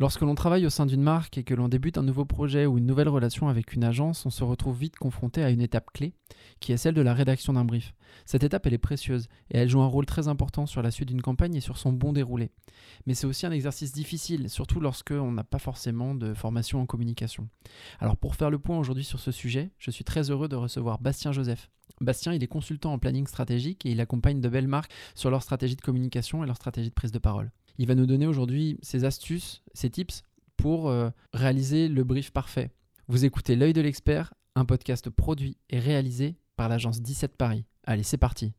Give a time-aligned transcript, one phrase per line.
[0.00, 2.78] Lorsque l'on travaille au sein d'une marque et que l'on débute un nouveau projet ou
[2.78, 6.14] une nouvelle relation avec une agence, on se retrouve vite confronté à une étape clé,
[6.58, 7.92] qui est celle de la rédaction d'un brief.
[8.24, 11.08] Cette étape, elle est précieuse et elle joue un rôle très important sur la suite
[11.08, 12.50] d'une campagne et sur son bon déroulé.
[13.04, 16.86] Mais c'est aussi un exercice difficile, surtout lorsque on n'a pas forcément de formation en
[16.86, 17.50] communication.
[17.98, 20.98] Alors pour faire le point aujourd'hui sur ce sujet, je suis très heureux de recevoir
[20.98, 21.68] Bastien Joseph.
[22.00, 25.42] Bastien, il est consultant en planning stratégique et il accompagne de belles marques sur leur
[25.42, 27.52] stratégie de communication et leur stratégie de prise de parole.
[27.78, 30.22] Il va nous donner aujourd'hui ses astuces, ses tips
[30.56, 32.70] pour euh, réaliser le brief parfait.
[33.08, 37.64] Vous écoutez L'œil de l'expert, un podcast produit et réalisé par l'agence 17 Paris.
[37.84, 38.52] Allez, c'est parti.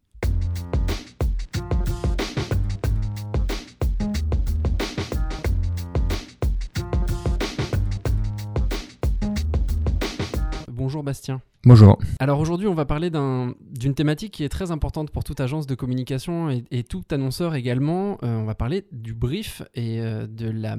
[11.02, 11.42] Bonjour Bastien.
[11.64, 11.98] Bonjour.
[12.20, 15.74] Alors aujourd'hui, on va parler d'une thématique qui est très importante pour toute agence de
[15.74, 18.20] communication et, tout annonceur également.
[18.22, 20.78] Euh, on va parler du brief et euh, de la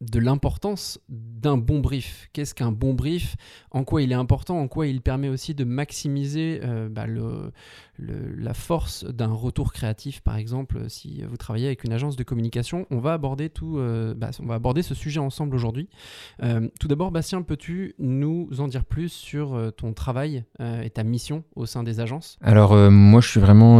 [0.00, 2.28] de l'importance d'un bon brief.
[2.32, 3.36] Qu'est-ce qu'un bon brief?
[3.70, 4.58] En quoi il est important?
[4.58, 7.06] En quoi il permet aussi de maximiser euh, bah,
[7.98, 12.86] la force d'un retour créatif, par exemple, si vous travaillez avec une agence de communication
[12.90, 15.88] On va aborder tout, euh, bah, on va aborder ce sujet ensemble aujourd'hui.
[16.42, 21.44] Euh, tout d'abord, Bastien, peux-tu nous en dire plus sur ton travail et ta mission
[21.54, 22.38] au sein des agences?
[22.42, 23.78] Alors moi, je suis vraiment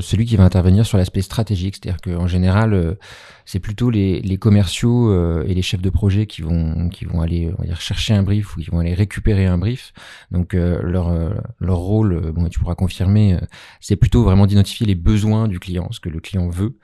[0.00, 2.96] celui qui va intervenir sur l'aspect stratégique, c'est-à-dire qu'en général,
[3.44, 8.14] c'est plutôt les commerciaux et les chefs de projet qui vont qui vont aller chercher
[8.14, 9.92] un brief ou qui vont aller récupérer un brief.
[10.30, 13.38] Donc euh, leur euh, leur rôle, euh, bon tu pourras confirmer,
[13.80, 16.76] c'est plutôt vraiment d'identifier les besoins du client, ce que le client veut.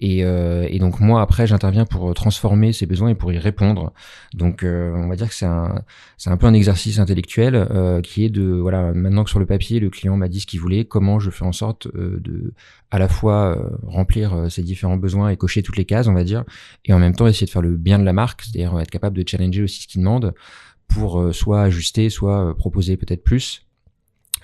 [0.00, 3.92] Et, et donc moi après j'interviens pour transformer ces besoins et pour y répondre.
[4.34, 5.82] Donc on va dire que c'est un
[6.26, 7.68] un peu un exercice intellectuel
[8.02, 10.60] qui est de voilà maintenant que sur le papier le client m'a dit ce qu'il
[10.60, 12.52] voulait, comment je fais en sorte de
[12.90, 16.44] à la fois remplir ses différents besoins et cocher toutes les cases on va dire,
[16.84, 19.16] et en même temps essayer de faire le bien de la marque, c'est-à-dire être capable
[19.16, 20.34] de challenger aussi ce qu'il demande
[20.88, 23.66] pour euh, soit ajuster, soit euh, proposer peut-être plus,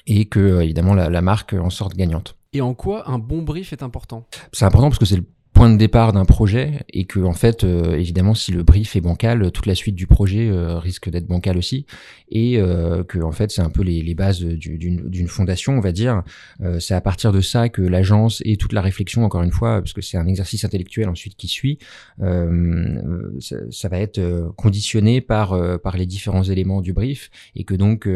[0.07, 2.37] et que euh, évidemment la, la marque en sorte gagnante.
[2.53, 4.27] Et en quoi un bon brief est important?
[4.53, 7.63] C'est important parce que c'est le point de départ d'un projet et que en fait
[7.63, 11.27] euh, évidemment si le brief est bancal toute la suite du projet euh, risque d'être
[11.27, 11.87] bancal aussi.
[12.31, 15.93] Et euh, que en fait c'est un peu les, les bases d'une fondation on va
[15.93, 16.23] dire.
[16.79, 19.93] C'est à partir de ça que l'agence et toute la réflexion encore une fois parce
[19.93, 21.79] que c'est un exercice intellectuel ensuite qui suit
[22.19, 27.31] ça, ça, va être conditionné par par les différents éléments du brief.
[27.55, 28.09] Et que donc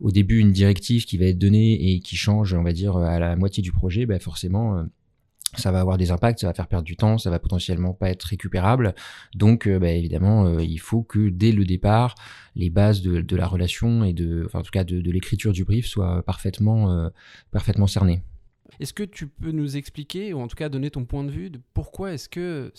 [0.00, 3.18] au début une directive qui va être donnée et qui change on va dire à
[3.18, 4.84] la moitié du projet ben forcément
[5.56, 8.10] ça va avoir des impacts, ça va faire perdre du temps, ça va potentiellement pas
[8.10, 8.94] être récupérable.
[9.34, 12.14] Donc, euh, bah, évidemment, euh, il faut que dès le départ,
[12.54, 15.86] les bases de, la relation et de, enfin, en tout cas, de, l'écriture du brief
[15.86, 17.08] soient parfaitement, euh,
[17.50, 18.22] parfaitement cernées.
[18.78, 21.50] Est-ce que tu peux nous expliquer, ou en tout cas donner ton point de vue,
[21.50, 22.72] de pourquoi est-ce que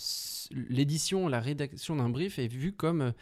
[0.50, 3.12] l'édition, la rédaction d'un brief est vue comme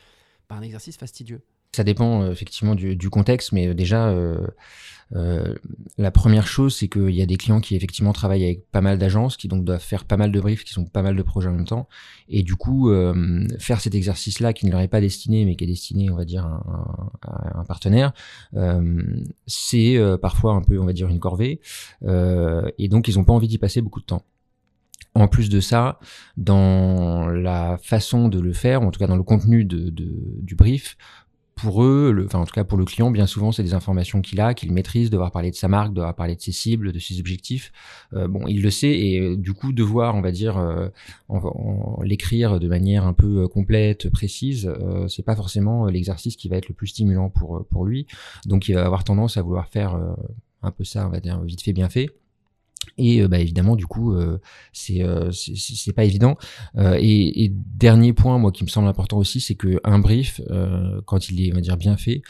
[0.49, 1.43] un exercice fastidieux?
[1.73, 5.55] Ça dépend euh, effectivement du, du, contexte, mais euh, déjà, euh,
[5.99, 8.99] la première chose, c'est qu'il y a des clients qui effectivement travaillent avec pas mal
[8.99, 11.49] d'agences, qui donc doivent faire pas mal de briefs, qui sont pas mal de projets
[11.49, 11.89] en même temps,
[12.29, 12.93] et du coup,
[13.59, 16.25] faire cet exercice-là qui ne leur est pas destiné, mais qui est destiné, on va
[16.25, 18.13] dire, à, un, partenaire,
[19.49, 21.61] c'est parfois un peu, on va dire, une corvée,
[22.07, 24.23] et donc ils n'ont pas envie d'y passer beaucoup de temps.
[25.17, 25.99] En plus de ça,
[26.37, 30.09] dans la façon de le faire, en tout cas dans le contenu de, de,
[30.41, 30.97] du brief,
[31.61, 34.23] pour eux, le, enfin en tout cas pour le client, bien souvent c'est des informations
[34.23, 36.99] qu'il a, qu'il maîtrise, devoir parler de sa marque, devoir parler de ses cibles, de
[36.99, 37.73] ses objectifs.
[38.15, 40.89] Euh, bon, il le sait et euh, du coup devoir, on va dire, euh,
[42.03, 44.73] l'écrire de manière un peu complète, précise,
[45.09, 48.07] c'est pas forcément l'exercice qui va être le plus stimulant pour pour lui.
[48.47, 49.99] Donc il va avoir tendance à vouloir faire
[50.63, 52.11] un peu ça, on va dire vite fait, bien fait.
[52.99, 54.39] Et euh, bah, évidemment, du coup, euh,
[54.73, 55.31] c'est euh,
[55.95, 56.37] pas évident.
[56.77, 60.41] Et, et, dernier point, moi, qui me semble important aussi, c'est que un brief,
[61.07, 62.23] quand il est, on va dire, bien fait,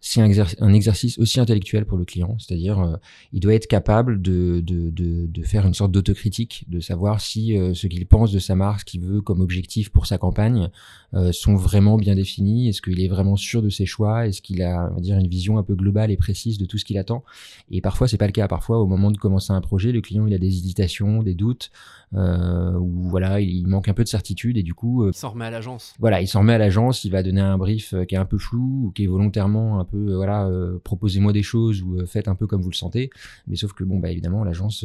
[0.00, 2.96] c'est un, exercice aussi intellectuel pour le client, c'est-à-dire euh,
[3.32, 7.56] il doit être capable de, de, de, de faire une sorte d'autocritique, de savoir si
[7.56, 10.68] euh, ce qu'il pense de sa marque, ce qu'il veut comme objectif pour sa campagne,
[11.14, 12.68] euh, sont vraiment bien définis.
[12.68, 15.28] Est-ce qu'il est vraiment sûr de ses choix Est-ce qu'il a, on va dire, une
[15.28, 17.24] vision un peu globale et précise de tout ce qu'il attend
[17.70, 18.48] Et parfois, c'est pas le cas.
[18.48, 21.70] Parfois, au moment de commencer un projet, le client il a des hésitations, des doutes,
[22.12, 25.50] ou voilà, il manque un peu de certitude et du coup, il s'en remet à
[25.50, 25.94] l'agence.
[25.98, 27.04] Voilà, il s'en remet à l'agence.
[27.04, 29.84] Il va donner un brief qui est un peu flou ou qui est volontairement un
[29.86, 32.74] peu euh, voilà, euh, proposez-moi des choses ou euh, faites un peu comme vous le
[32.74, 33.10] sentez.
[33.46, 34.84] Mais sauf que bon, bah évidemment, l'agence,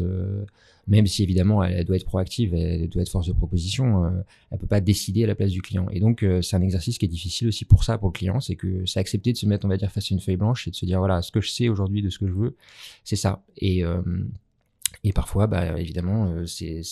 [0.88, 4.12] même si évidemment elle, doit être proactive, elle doit être force de proposition,
[4.51, 5.88] elle peut pas décider à la place du client.
[5.92, 8.56] Et donc c'est un exercice qui est difficile aussi pour ça, pour le client, c'est
[8.56, 10.71] que c'est accepter de se mettre, on va dire, face à une feuille blanche et
[10.71, 12.56] de se dire voilà, ce que je sais aujourd'hui de ce que je veux,
[13.03, 13.44] c'est ça.
[13.57, 13.83] Et
[15.03, 16.83] Et parfois, bah, évidemment, euh, c'est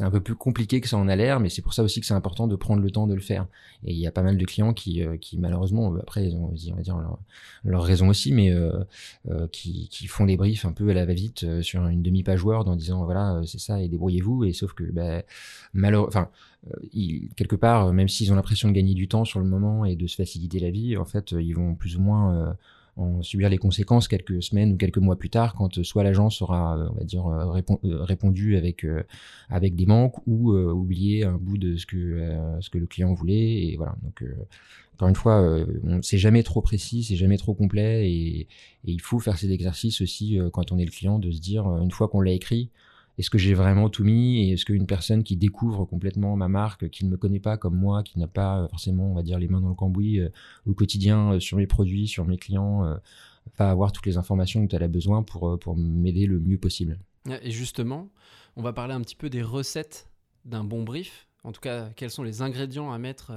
[0.00, 2.06] un peu plus compliqué que ça en a l'air, mais c'est pour ça aussi que
[2.06, 3.46] c'est important de prendre le temps de le faire.
[3.84, 6.52] Et il y a pas mal de clients qui, euh, qui malheureusement, après, ils ont,
[6.52, 7.18] on va dire, leur,
[7.64, 8.84] leur raison aussi, mais euh,
[9.30, 12.68] euh, qui, qui, font des briefs un peu à la va-vite sur une demi-page Word
[12.68, 14.44] en disant, voilà, c'est ça, et débrouillez-vous.
[14.44, 15.22] Et sauf que, bah,
[15.72, 16.30] malheureusement, enfin,
[17.36, 20.06] quelque part, même s'ils ont l'impression de gagner du temps sur le moment et de
[20.06, 22.56] se faciliter la vie, en fait, ils vont plus ou moins
[22.96, 26.42] en subir les conséquences quelques semaines ou quelques mois plus tard, quand euh, soit l'agence
[26.42, 28.86] aura, euh, on va dire, euh, répondu avec
[29.48, 33.66] avec des manques ou oublié un bout de ce que ce que le client voulait
[33.66, 33.96] et voilà.
[34.02, 34.24] Donc
[34.94, 35.66] encore une fois,
[36.02, 38.46] c'est jamais trop précis, c'est jamais trop complet et, et,
[38.84, 41.90] il faut faire ces exercices aussi quand on est le client de se dire une
[41.90, 42.70] fois qu'on l'a écrit,
[43.18, 46.88] est-ce que j'ai vraiment tout mis et est-ce qu'une personne qui découvre complètement ma marque,
[46.90, 49.38] qui ne me connaît pas comme moi, qui n'a pas euh, forcément, on va dire,
[49.38, 50.28] les mains dans le cambouis euh,
[50.66, 52.98] au quotidien euh, sur mes produits, sur mes clients,
[53.56, 56.98] va avoir toutes les informations dont elle a besoin pour, pour m'aider le mieux possible?
[57.42, 58.08] Et justement,
[58.56, 60.10] on va parler un petit peu des recettes
[60.44, 61.28] d'un bon brief.
[61.44, 63.32] En tout cas, quels sont les ingrédients à mettre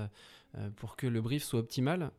[0.78, 2.12] pour que le brief soit optimal?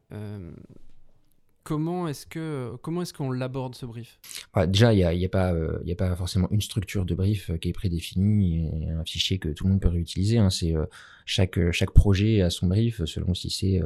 [1.69, 4.19] Comment est-ce que comment est-ce qu'on l'aborde ce brief?
[4.55, 7.51] Bah, Déjà, il n'y a, a, pas euh, a pas forcément une structure de brief
[7.51, 10.39] euh, qui est prédéfinie et un fichier que tout le monde peut réutiliser.
[10.39, 10.49] Hein.
[10.49, 10.87] C'est euh,
[11.27, 13.83] chaque chaque projet a son brief selon si c'est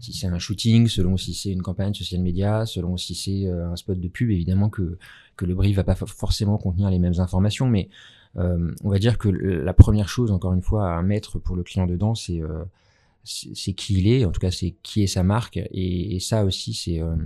[0.00, 3.76] si c'est un shooting, selon si c'est une campagne social média, selon si c'est un
[3.76, 4.28] spot de pub.
[4.28, 4.98] Évidemment que
[5.36, 7.88] que le brief va pas forcément contenir les mêmes informations, mais
[8.34, 11.86] on va dire que la première chose, encore une fois, à mettre pour le client
[11.86, 12.42] dedans, c'est
[13.24, 16.44] c'est qui il est, en tout cas c'est qui est sa marque, et, et ça
[16.44, 17.16] aussi c'est euh,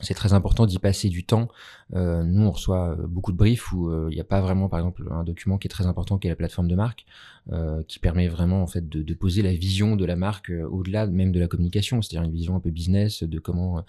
[0.00, 1.48] c'est très important d'y passer du temps.
[1.94, 4.78] Euh, nous, on reçoit euh, beaucoup de briefs où il n'y a pas vraiment, par
[4.78, 7.04] exemple, un document qui est très important, qui est la plateforme de marque,
[7.52, 11.06] euh, qui permet vraiment en fait de, de, poser la vision de la marque au-delà
[11.06, 13.84] même de la communication, c'est-à-dire une vision un peu business de comment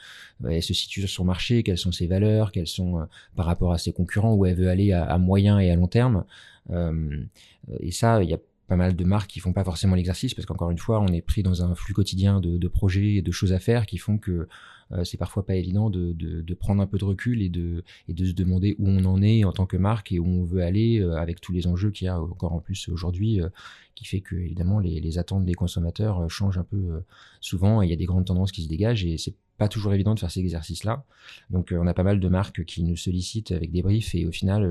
[0.47, 3.77] elle se situe sur son marché, quelles sont ses valeurs, quelles sont par rapport à
[3.77, 6.25] ses concurrents, où elle veut aller à, à moyen et à long terme.
[6.71, 8.39] et ça, il y a
[8.71, 11.21] pas mal de marques qui font pas forcément l'exercice parce qu'encore une fois, on est
[11.21, 14.47] pris dans un flux quotidien de, projets et de choses à faire qui font que
[14.93, 18.25] euh, c'est parfois pas évident de, prendre un peu de recul et de, et de
[18.25, 21.01] se demander où on en est en tant que marque et où on veut aller
[21.01, 23.49] euh, avec tous les enjeux qu'il y a encore en plus aujourd'hui, euh,
[23.93, 27.03] qui fait que évidemment les, les, attentes des consommateurs changent un peu
[27.41, 29.93] souvent et il y a des grandes tendances qui se dégagent et c'est pas toujours
[29.93, 31.05] évident de faire ces exercices-là.
[31.51, 34.31] Donc on a pas mal de marques qui nous sollicitent avec des briefs et au
[34.31, 34.61] final,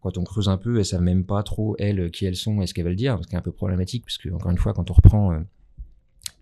[0.00, 2.66] quand on creuse un peu, elles savent même pas trop elles qui elles sont et
[2.66, 4.72] ce qu'elles veulent dire, ce qui est un peu problématique parce que encore une fois,
[4.72, 5.38] quand on reprend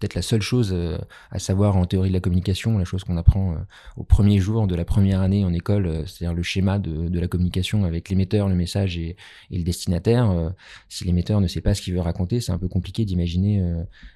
[0.01, 0.99] peut-être la seule chose euh,
[1.31, 3.57] à savoir en théorie de la communication, la chose qu'on apprend euh,
[3.97, 7.21] au premier jour de la première année en école, euh, c'est-à-dire le schéma de, de,
[7.21, 9.17] la communication avec l'émetteur, le message et,
[9.51, 10.53] et le destinataire.
[10.89, 13.63] si l'émetteur ne sait pas ce qu'il veut raconter, c'est un peu compliqué d'imaginer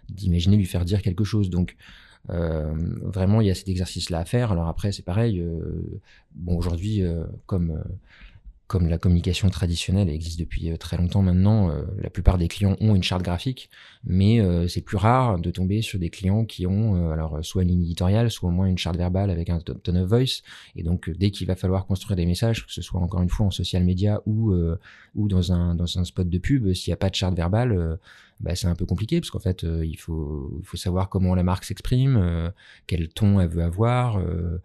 [0.08, 1.50] d'imaginer lui faire dire quelque chose.
[1.50, 1.76] Donc
[2.28, 4.52] vraiment, il y a cet exercice-là à faire.
[4.52, 5.44] Alors après, c'est pareil.
[6.34, 7.02] bon, aujourd'hui,
[7.46, 7.82] comme
[8.66, 12.76] comme la communication traditionnelle existe depuis euh, très longtemps maintenant, euh, la plupart des clients
[12.80, 13.68] ont une charte graphique,
[14.04, 17.68] mais euh, c'est plus rare de tomber sur des clients qui ont alors soit une
[17.68, 20.42] ligne éditoriale, soit au moins une charte verbale avec un tone of voice.
[20.76, 23.46] Et donc dès qu'il va falloir construire des messages, que ce soit encore une fois
[23.46, 24.54] en social media ou
[25.14, 27.98] ou dans un dans un spot de pub, s'il n'y a pas de charte verbale,
[28.40, 31.42] bah, c'est un peu compliqué parce qu'en fait, euh, il, faut, faut savoir comment la
[31.42, 32.50] marque s'exprime, euh,
[32.86, 34.60] quel ton elle veut avoir, euh,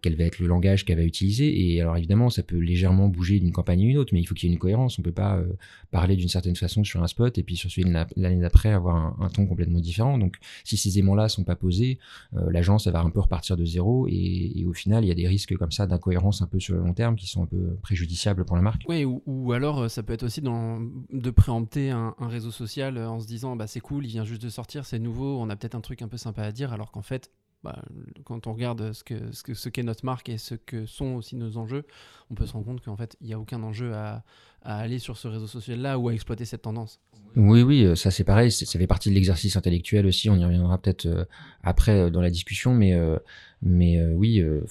[0.00, 1.74] quel, va être le langage qu'elle va utiliser.
[1.74, 4.34] Et alors évidemment, ça peut légèrement bouger d'une campagne à une autre, mais il faut
[4.34, 4.98] qu'il y ait une cohérence.
[4.98, 5.42] On peut pas
[5.90, 9.16] parler d'une certaine façon sur un spot et puis sur celui de l'année d'après avoir
[9.20, 10.18] un, ton complètement différent.
[10.18, 11.98] Donc, si ces aimants-là sont pas posés,
[12.32, 15.28] l'agence elle va un peu repartir de zéro et, au final, il y a des
[15.28, 18.44] risques comme ça d'incohérence un peu sur le long terme qui sont un peu préjudiciables
[18.44, 18.82] pour la marque.
[18.88, 23.26] Oui, ou, alors ça peut être aussi de préempter un, réseau social euh, en se
[23.26, 25.80] disant bah, c'est cool, il vient juste de sortir, c'est nouveau, on a peut-être un
[25.80, 27.30] truc un peu sympa à dire, alors qu'en fait,
[27.64, 27.82] bah,
[28.24, 31.36] quand on regarde ce qu'est que, ce qu'est notre marque et ce que sont aussi
[31.36, 31.84] nos enjeux,
[32.30, 34.22] on peut se rendre compte qu'en fait, il n'y a aucun enjeu à,
[34.62, 37.00] à, aller sur ce réseau social-là ou à exploiter cette tendance.
[37.36, 40.44] Oui, oui, euh, ça c'est pareil, ça fait partie de l'exercice intellectuel aussi, on y
[40.44, 41.24] reviendra peut-être euh,
[41.62, 42.96] après dans la discussion, mais
[43.62, 44.64] mais euh, oui, euh,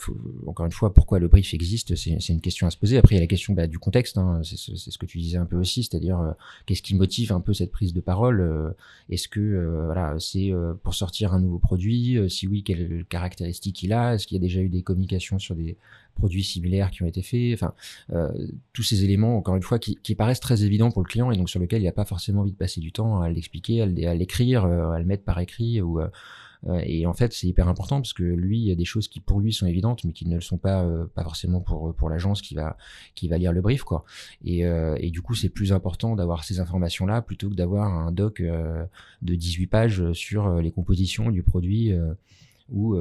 [0.45, 2.97] encore une fois, pourquoi le brief existe, c'est une question à se poser.
[2.97, 5.37] Après, il y a la question bah, du contexte, hein, c'est ce que tu disais
[5.37, 6.31] un peu aussi, c'est-à-dire euh,
[6.65, 8.75] qu'est-ce qui motive un peu cette prise de parole
[9.09, 10.51] Est-ce que voilà, c'est
[10.83, 14.41] pour sortir un nouveau produit Si oui, quelles caractéristiques il a Est-ce qu'il y a
[14.41, 15.77] déjà eu des communications sur des
[16.15, 17.73] produits similaires qui ont été faits Enfin,
[18.73, 21.37] tous ces éléments, encore une fois, qui, qui, paraissent très évidents pour le client et
[21.37, 23.85] donc sur lequel il n'a pas forcément envie de passer du temps à l'expliquer, à
[23.85, 26.07] l'écrire, à le mettre par écrit ou euh,
[26.83, 29.19] et en fait, c'est hyper important parce que lui, il y a des choses qui
[29.19, 32.09] pour lui sont évidentes, mais qui ne le sont pas, euh, pas forcément pour pour
[32.09, 32.77] l'agence qui va
[33.15, 34.03] qui va lire le brief, quoi.
[34.43, 38.11] Et, euh, et du coup, c'est plus important d'avoir ces informations-là plutôt que d'avoir un
[38.11, 41.93] doc de 18 pages sur les compositions du produit.
[42.69, 42.97] Ou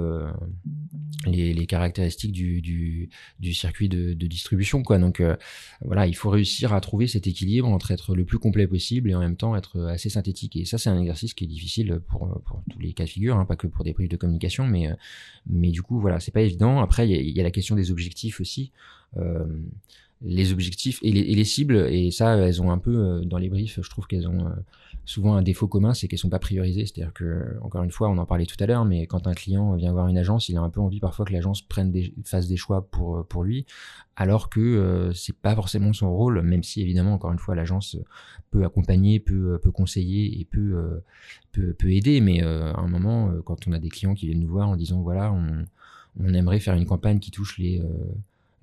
[1.26, 4.82] les, caractéristiques du, du, circuit de, distribution.
[4.82, 4.98] Quoi.
[4.98, 5.22] Donc
[5.80, 9.14] voilà, il faut réussir à trouver cet équilibre entre être le plus complet possible et
[9.14, 10.56] en même temps être assez synthétique.
[10.56, 13.36] Et ça, c'est un exercice qui est difficile pour, pour tous les cas de figure,
[13.36, 14.88] hein, pas que pour des briefs de communication, mais,
[15.46, 16.80] mais du coup, voilà, c'est pas évident.
[16.80, 18.72] Après, il y, a la question des objectifs aussi
[20.22, 23.80] les objectifs et les, cibles, et ça, elles ont un peu, euh, dans les briefs,
[23.82, 24.50] je trouve qu'elles ont euh,
[25.04, 26.86] souvent un défaut commun, c'est qu'elles sont pas priorisées.
[26.86, 29.74] C'est-à-dire que, encore une fois, on en parlait tout à l'heure, mais quand un client
[29.74, 32.48] vient voir une agence, il a un peu envie parfois que l'agence prenne des, fasse
[32.48, 33.66] des choix pour, euh, pour lui,
[34.16, 37.98] alors que c'est pas forcément son rôle, même si évidemment, encore une fois, l'agence
[38.50, 41.02] peut accompagner, peut, peut conseiller et peut,
[41.52, 44.48] peut, peut aider, mais à un moment, quand on a des clients qui viennent nous
[44.48, 45.66] voir en disant, voilà, on,
[46.18, 47.82] on aimerait faire une campagne qui touche les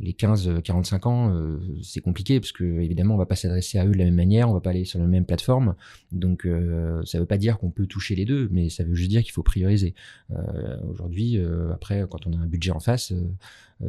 [0.03, 3.91] les 15-45 ans, euh, c'est compliqué parce que évidemment on va pas s'adresser à eux
[3.91, 5.75] de la même manière, on va pas aller sur la même plateforme.
[6.11, 9.09] Donc euh, ça veut pas dire qu'on peut toucher les deux, mais ça veut juste
[9.09, 9.95] dire qu'il faut prioriser.
[10.31, 11.39] Euh, aujourd'hui,
[11.71, 13.13] après quand on a un budget en face,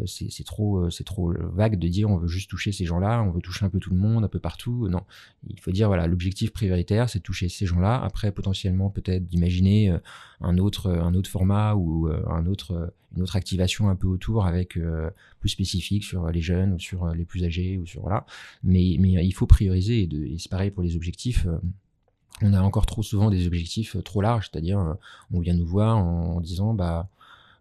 [0.06, 3.40] c'est trop c'est trop vague de dire on veut juste toucher ces gens-là, on veut
[3.40, 4.88] toucher un peu tout le monde, un peu partout.
[4.88, 5.02] Non,
[5.48, 8.00] il faut dire voilà l'objectif prioritaire c'est de toucher ces gens-là.
[8.02, 9.96] Après potentiellement peut-être d'imaginer
[10.40, 14.78] un autre un autre format ou un autre une autre activation un peu autour avec
[15.40, 18.26] plus spécifique sur les jeunes ou sur les plus âgés ou sur voilà.
[18.62, 21.46] Mais, il faut prioriser et, et c'est pareil pour les objectifs.
[22.42, 24.96] On a encore trop souvent des objectifs trop larges, c'est-à-dire
[25.32, 27.08] on vient nous voir en, disant bah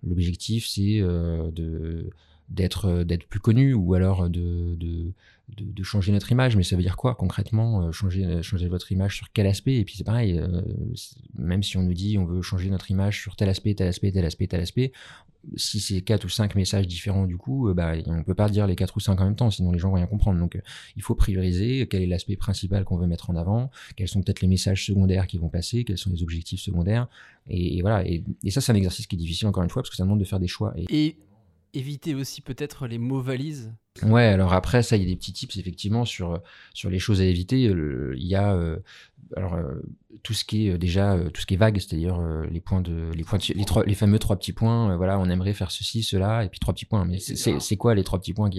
[0.05, 2.10] l'objectif c'est de
[2.53, 5.13] d'être d'être plus connu ou alors de, de,
[5.57, 9.31] de, changer notre image mais ça veut dire quoi concrètement changer changer votre image sur
[9.31, 9.75] quel aspect?
[9.75, 10.41] Et puis c'est pareil
[11.38, 14.12] même si on nous dit on veut changer notre image sur tel aspect tel aspect
[14.12, 14.91] tel aspect tel aspect
[15.55, 18.67] si c'est quatre ou cinq messages différents du coup, euh, bah, on peut pas dire
[18.67, 20.39] les quatre ou cinq en même temps, sinon les gens vont rien comprendre.
[20.39, 20.62] Donc, euh,
[20.95, 24.41] il faut prioriser quel est l'aspect principal qu'on veut mettre en avant, quels sont peut-être
[24.41, 27.07] les messages secondaires qui vont passer, quels sont les objectifs secondaires.
[27.50, 28.05] Et, voilà.
[28.07, 30.19] Et, ça, c'est un exercice qui est difficile encore une fois parce que ça demande
[30.19, 30.74] de faire des choix.
[30.89, 31.17] Et,
[31.74, 33.74] éviter aussi peut-être les mots valises.
[34.01, 36.42] Ouais, alors après, ça, il y a des petits tips effectivement sur,
[36.74, 37.62] sur les choses à éviter.
[37.62, 38.80] Il y a euh,
[39.36, 39.82] alors euh,
[40.24, 42.82] tout ce qui est euh, déjà euh, tout ce qui est vague, c'est-à-dire les points
[42.82, 43.40] de les points
[43.86, 44.96] les, fameux trois petits points.
[44.96, 47.06] voilà, on aimerait faire ceci, cela, et puis trois petits points.
[47.06, 48.50] Mais c'est quoi les trois petits points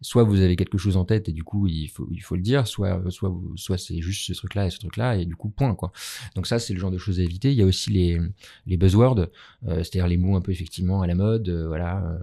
[0.00, 2.42] Soit vous avez quelque chose en tête et du coup il faut il faut le
[2.42, 5.74] dire, soit soit soit c'est juste ce truc-là et ce truc-là et du coup point
[5.74, 5.92] quoi.
[6.34, 7.52] Donc ça c'est le genre de choses à éviter.
[7.52, 8.18] Il y a aussi les
[8.66, 9.28] les buzzwords,
[9.66, 11.48] c'est-à-dire les mots un peu effectivement à la mode.
[11.48, 12.18] voilà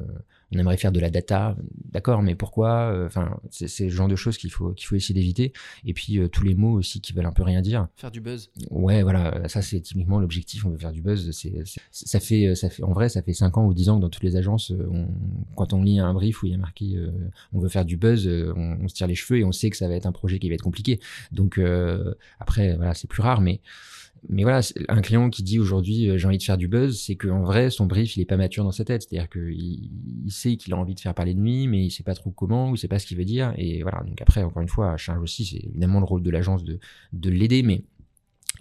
[0.51, 1.55] on aimerait faire de la data,
[1.91, 5.13] d'accord, mais pourquoi euh, Enfin, c'est le genre de choses qu'il faut qu'il faut essayer
[5.13, 5.53] d'éviter.
[5.85, 7.87] Et puis euh, tous les mots aussi qui veulent un peu rien dire.
[7.95, 8.49] Faire du buzz.
[8.71, 10.65] Ouais, voilà, ça c'est typiquement l'objectif.
[10.65, 11.31] On veut faire du buzz.
[11.31, 11.53] C'est
[11.91, 14.09] ça fait ça fait en vrai ça fait 5 ans ou 10 ans que dans
[14.09, 15.07] toutes les agences, euh, on,
[15.55, 16.97] quand on lit un brief où il y a marqué
[17.53, 19.77] on veut faire du buzz, on, on, se tire les cheveux et on sait que
[19.77, 20.99] ça va être un projet qui va être compliqué.
[21.31, 21.59] Donc
[22.39, 23.61] après voilà, c'est plus rare, mais
[24.27, 27.15] mais voilà, un client qui dit aujourd'hui euh, j'ai envie de faire du buzz, c'est
[27.15, 29.89] qu'en vrai son brief il est pas mature dans sa tête, c'est-à-dire qu'il
[30.25, 32.31] il sait qu'il a envie de faire parler de lui, mais il sait pas trop
[32.31, 33.53] comment ou il sait pas ce qu'il veut dire.
[33.57, 36.63] Et voilà, donc après encore une fois, charge aussi, c'est évidemment le rôle de l'agence
[36.63, 36.79] de,
[37.13, 37.83] de l'aider, mais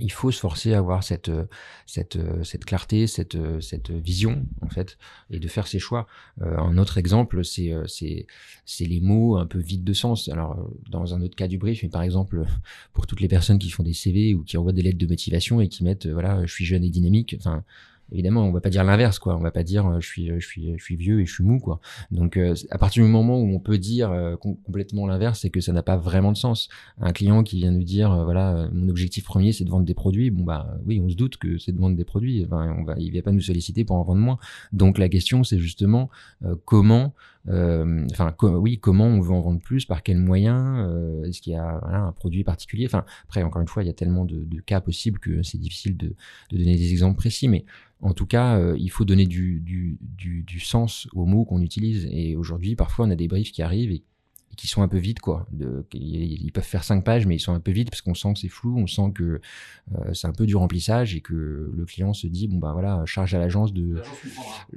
[0.00, 1.44] il faut se forcer à avoir cette, euh,
[1.86, 4.96] cette, euh, cette clarté, cette, euh, cette vision, en fait,
[5.30, 6.06] et de faire ses choix.
[6.40, 8.26] un autre exemple, c'est, c'est,
[8.64, 10.28] c'est les mots un peu vides de sens.
[10.28, 12.44] Alors, dans un autre cas du brief, mais par exemple,
[12.92, 15.60] pour toutes les personnes qui font des CV ou qui envoient des lettres de motivation
[15.60, 17.64] et qui mettent, voilà, je suis jeune et dynamique, enfin,
[18.12, 19.36] évidemment on va pas dire l'inverse quoi.
[19.36, 21.44] On va pas dire euh, je suis je suis je suis vieux et je suis
[21.44, 21.80] mou quoi.
[22.10, 25.60] Donc euh, à partir du moment où on peut dire euh, complètement l'inverse c'est que
[25.60, 26.68] ça n'a pas vraiment de sens.
[27.00, 30.30] Un client qui vient nous dire voilà mon objectif premier c'est de vendre des produits
[30.30, 32.44] bon bah oui on se doute que c'est de vendre des produits.
[32.44, 34.38] Enfin, on va il va pas nous solliciter pour en vendre moins.
[34.72, 36.10] Donc la question c'est justement
[36.64, 37.14] comment
[37.46, 40.86] enfin oui comment on veut en vendre plus par quels moyens
[41.26, 42.86] est-ce qu'il y a voilà, un produit particulier?
[42.86, 45.58] Enfin après encore une fois il y a tellement de, de cas possibles que c'est
[45.58, 46.14] difficile de,
[46.50, 47.64] de donner des exemples précis mais
[48.00, 51.60] en tout cas, euh, il faut donner du, du, du, du sens aux mots qu'on
[51.60, 52.08] utilise.
[52.12, 54.04] Et aujourd'hui, parfois, on a des briefs qui arrivent et
[54.56, 55.46] qui sont un peu vides quoi.
[55.52, 58.32] De, ils peuvent faire cinq pages mais ils sont un peu vides parce qu'on sent
[58.34, 59.40] que c'est flou, on sent que
[59.94, 63.02] euh, c'est un peu du remplissage et que le client se dit bon bah voilà
[63.06, 64.02] charge à l'agence de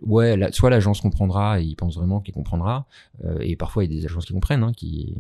[0.02, 2.86] ouais soit l'agence comprendra et il pense vraiment qu'il comprendra
[3.26, 5.16] euh, et parfois il y a des agences qui comprennent hein, qui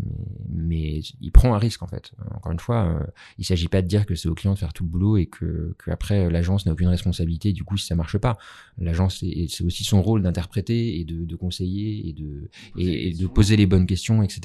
[0.50, 2.12] mais, il prend un risque en fait.
[2.36, 3.06] Encore une fois, euh,
[3.38, 5.26] il s'agit pas de dire que c'est au client de faire tout le boulot et
[5.26, 8.38] que, que après l'agence n'a aucune responsabilité du coup si ça marche pas.
[8.78, 13.28] L'agence c'est aussi son rôle d'interpréter et de, de, conseiller et de et, et de
[13.28, 14.41] poser les bonnes questions etc.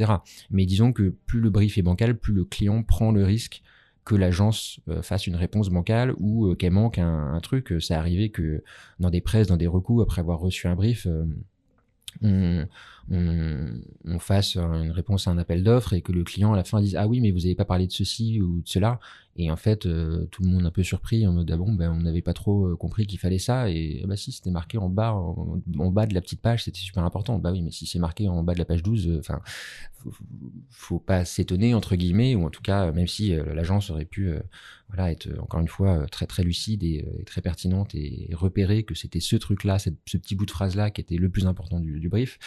[0.51, 3.63] Mais disons que plus le brief est bancal, plus le client prend le risque
[4.05, 7.75] que l'agence euh, fasse une réponse bancale ou euh, qu'elle manque un, truc.
[7.81, 8.63] Ça arrivé que
[9.01, 11.27] dans des presses, dans des recours, après avoir reçu un brief, euh,
[12.23, 12.67] on,
[13.11, 16.81] on, fasse une réponse à un appel d'offres et que le client à la fin
[16.81, 19.01] dise ah oui mais vous n'avez pas parlé de ceci ou de cela
[19.39, 21.91] et en fait euh, tout le monde un peu surpris en mode ah bon ben
[21.91, 23.71] on n'avait pas trop euh, compris qu'il fallait ça.
[23.71, 27.05] Et bah si c'était marqué en bas en, bas de la petite page c'était super
[27.05, 27.39] important.
[27.39, 29.41] Bah oui mais si c'est marqué en bas de la page 12 euh, enfin
[30.71, 34.31] faut, pas s'étonner entre guillemets ou en tout cas même si l'agence aurait pu
[34.89, 39.21] voilà être encore une fois très très lucide et, très pertinente et, repérer que c'était
[39.21, 41.99] ce truc là ce petit bout de phrase là qui était le plus important du,
[41.99, 42.39] du brief.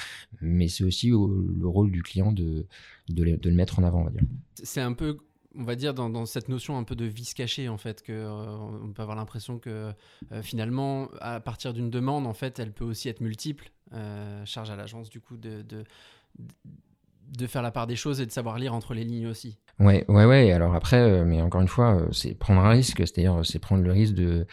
[0.41, 2.65] Mais c'est aussi le rôle du client de,
[3.09, 4.21] de, le, mettre en avant, on va dire.
[4.61, 5.17] C'est un peu
[5.57, 8.45] on va dire dans, cette notion un peu de vice caché en fait que euh,
[8.83, 9.91] on peut avoir l'impression que
[10.31, 14.69] euh, finalement à partir d'une demande en fait elle peut aussi être multiple euh, charge
[14.69, 18.73] à l'agence du coup de, de, faire la part des choses et de savoir lire
[18.73, 19.57] entre les lignes aussi.
[19.79, 20.51] Ouais, ouais, ouais.
[20.51, 24.13] Alors après, mais encore une fois, c'est prendre un risque, c'est-à-dire c'est prendre le risque
[24.13, 24.45] de,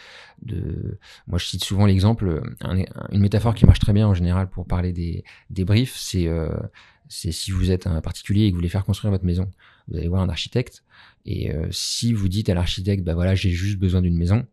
[0.42, 0.98] de.
[1.26, 2.42] Moi, je cite souvent l'exemple,
[3.10, 6.28] une métaphore qui marche très bien en général pour parler des, des briefs, c'est
[7.08, 9.50] c'est si vous êtes un particulier et que vous voulez faire construire votre maison,
[9.88, 10.84] vous allez voir un architecte
[11.24, 14.46] et si vous dites à l'architecte, bah voilà, j'ai juste besoin d'une maison,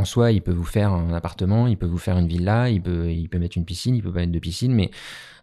[0.00, 2.80] en soi, il peut vous faire un appartement, il peut vous faire une villa, il
[2.80, 4.90] peut, il peut mettre une piscine, il peut pas mettre de piscine, mais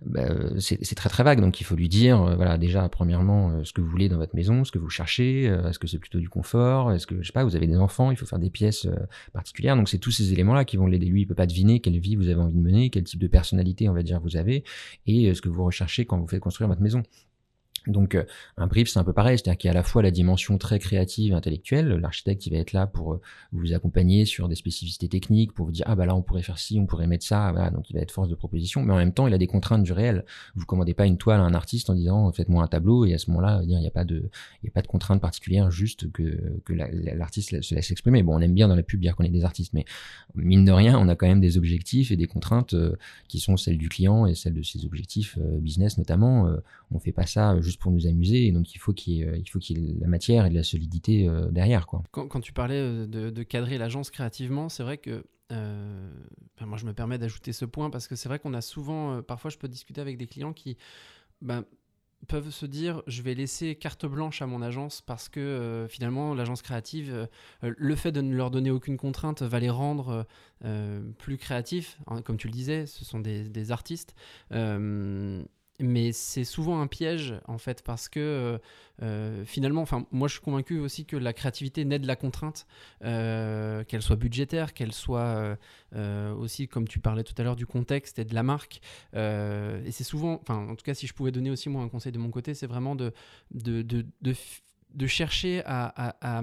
[0.05, 0.27] bah,
[0.60, 1.41] c'est très très vague.
[1.41, 4.17] Donc il faut lui dire, euh, voilà, déjà premièrement, euh, ce que vous voulez dans
[4.17, 7.22] votre maison, ce que vous cherchez, euh, est-ce que c'est plutôt du confort, est-ce que
[7.22, 8.88] je sais pas, vous avez des enfants, il faut faire des pièces
[9.34, 9.75] particulières.
[9.75, 11.05] Donc c'est tous ces éléments-là qui vont l'aider.
[11.05, 13.27] Lui, il peut pas deviner quelle vie vous avez envie de mener, quel type de
[13.27, 14.63] personnalité, on va dire, vous avez,
[15.05, 17.03] et ce que vous recherchez quand vous faites construire votre maison.
[17.88, 18.24] Donc euh,
[18.58, 20.58] un brief c'est un peu pareil, c'est-à-dire qu'il y a à la fois la dimension
[20.58, 23.22] très créative, intellectuelle, l'architecte qui va être là pour euh,
[23.53, 26.60] vous accompagner sur des spécificités techniques, pour vous dire ah bah là on pourrait faire
[26.60, 29.13] ci, on pourrait mettre ça, donc il va être force de proposition, mais en même
[29.13, 30.25] temps il a des contraintes du réel.
[30.56, 33.17] Vous commandez pas une toile à un artiste en disant faites-moi un tableau et à
[33.17, 34.29] ce moment-là il n'y a pas de
[34.63, 38.24] il y a pas de contrainte particulière, juste que que l'artiste se laisse exprimer.
[38.24, 39.86] Bon on aime bien dans la pub dire qu'on est des artistes, mais
[40.36, 43.58] mine de rien on a quand même des objectifs et des contraintes euh, qui sont
[43.58, 46.50] celles du client et celles de ses objectifs business notamment.
[46.91, 48.48] on fait pas ça juste pour nous amuser.
[48.48, 50.55] Et donc, il faut qu'il y, ait, euh, faut y ait la matière et de
[50.55, 51.88] la solidité euh, derrière.
[51.88, 52.03] Quoi.
[52.12, 57.17] Quand, tu parlais euh, de, cadrer l'agence créativement, c'est vrai que moi, je me permets
[57.17, 60.17] d'ajouter ce point parce que c'est vrai qu'on a souvent, parfois, je peux discuter avec
[60.17, 60.77] des clients qui
[61.41, 61.63] ben,
[62.27, 66.63] peuvent se dire je vais laisser carte blanche à mon agence parce que finalement l'agence
[66.63, 67.29] créative
[67.62, 70.25] le fait de ne leur donner aucune contrainte va les rendre
[71.19, 74.15] plus créatifs comme tu le disais ce sont des artistes
[75.79, 78.57] mais c'est souvent un piège en fait parce que euh,
[79.03, 82.66] euh, finalement, enfin moi je suis convaincu aussi que la créativité naît de la contrainte,
[83.03, 85.57] euh, qu'elle soit budgétaire, qu'elle soit
[86.37, 88.81] aussi comme tu parlais tout à l'heure du contexte et de la marque.
[89.13, 92.11] et c'est souvent, enfin en tout cas si je pouvais donner aussi moi un conseil
[92.11, 93.13] de mon côté, c'est vraiment de
[93.51, 96.42] de, de, chercher à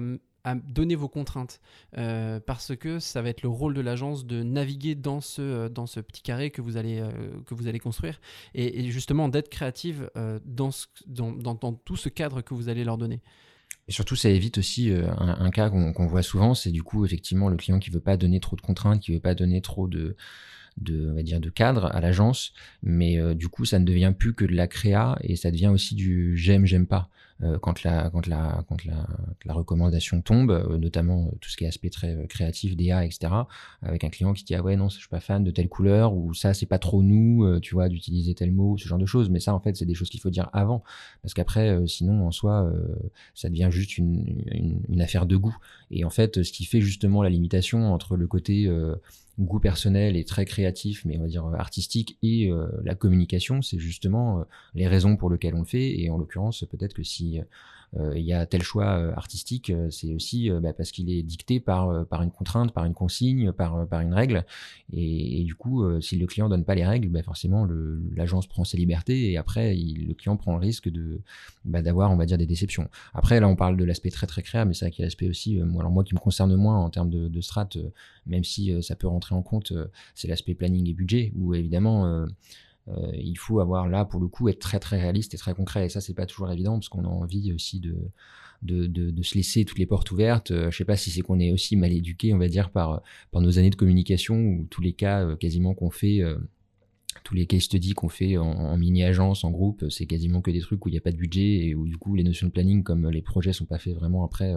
[0.53, 1.59] donner vos contraintes
[1.97, 5.69] euh, parce que ça va être le rôle de l'agence de naviguer dans ce, euh,
[5.69, 7.09] dans ce petit carré que vous allez, euh,
[7.47, 8.21] que vous allez construire
[8.53, 10.11] et, justement d'être créative
[10.45, 10.69] dans,
[11.07, 13.21] dans, dans, tout ce cadre que vous allez leur donner.
[13.87, 17.57] Et surtout, ça évite aussi un, cas qu'on voit souvent, c'est du coup effectivement le
[17.57, 20.15] client qui veut pas donner trop de contraintes, qui veut pas donner trop de,
[20.77, 22.53] de, on va dire, de cadre à l'agence,
[22.83, 25.95] mais du coup, ça ne devient plus que de la créa et ça devient aussi
[25.95, 27.09] du j'aime, j'aime pas.
[27.43, 28.09] Euh, quand, la,
[29.49, 33.33] recommandation tombe, euh, notamment euh, tout ce qui est aspect très créatif, DA, etc.,
[33.81, 36.13] avec un client qui dit ah ouais non, je suis pas fan de telle couleur
[36.13, 39.29] ou ça c'est pas trop nous, tu vois, d'utiliser tel mot, ce genre de choses.
[39.29, 40.83] Mais ça en fait c'est des choses qu'il faut dire avant,
[41.21, 42.71] parce qu'après sinon en soi
[43.33, 44.25] ça devient juste une,
[44.89, 45.55] une, affaire de goût.
[45.91, 48.69] Et en fait ce qui fait justement la limitation entre le côté
[49.37, 52.49] goût personnel et très créatif, mais on va dire artistique, et
[52.83, 55.99] la communication, c'est justement les raisons pour lesquelles on le fait.
[55.99, 57.24] Et en l'occurrence, peut-être que si
[57.97, 61.23] euh, il y a tel choix euh, artistique, euh, c'est aussi bah, parce qu'il est
[61.23, 64.45] dicté par, par une contrainte, par une consigne, par, par une règle.
[64.91, 67.67] Et, du coup, si le client donne pas les règles, bah, forcément
[68.15, 71.21] l'agence prend ses libertés et après le client prend le risque de
[71.63, 72.89] bah, d'avoir, on va dire, des déceptions.
[73.13, 75.07] Après, là, on parle de l'aspect très très créa, mais c'est vrai qu'il y a
[75.07, 77.69] l'aspect aussi, moi, alors moi qui me concerne moins en termes de, de strat,
[78.25, 79.73] même si ça peut rentrer en compte,
[80.13, 82.25] c'est l'aspect planning et budget, où évidemment
[82.87, 85.85] euh, il faut avoir là, pour le coup, être très très réaliste et très concret.
[85.85, 87.95] Et ça, c'est pas toujours évident parce qu'on a envie aussi de,
[88.61, 90.51] de, de, se laisser toutes les portes ouvertes.
[90.51, 93.01] Euh, je sais pas si c'est qu'on est aussi mal éduqué, on va dire, par,
[93.31, 96.21] par nos années de communication ou tous les cas euh, quasiment qu'on fait
[97.25, 100.85] tous les case studies qu'on fait en, mini-agence, en groupe, c'est quasiment que des trucs
[100.85, 102.83] où il n'y a pas de budget et où du coup les notions de planning,
[102.83, 104.53] comme les projets sont pas faits vraiment après,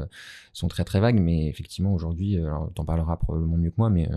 [0.52, 1.18] sont très très vagues.
[1.18, 2.38] Mais effectivement, aujourd'hui,
[2.74, 4.08] tu en parleras probablement mieux que moi, mais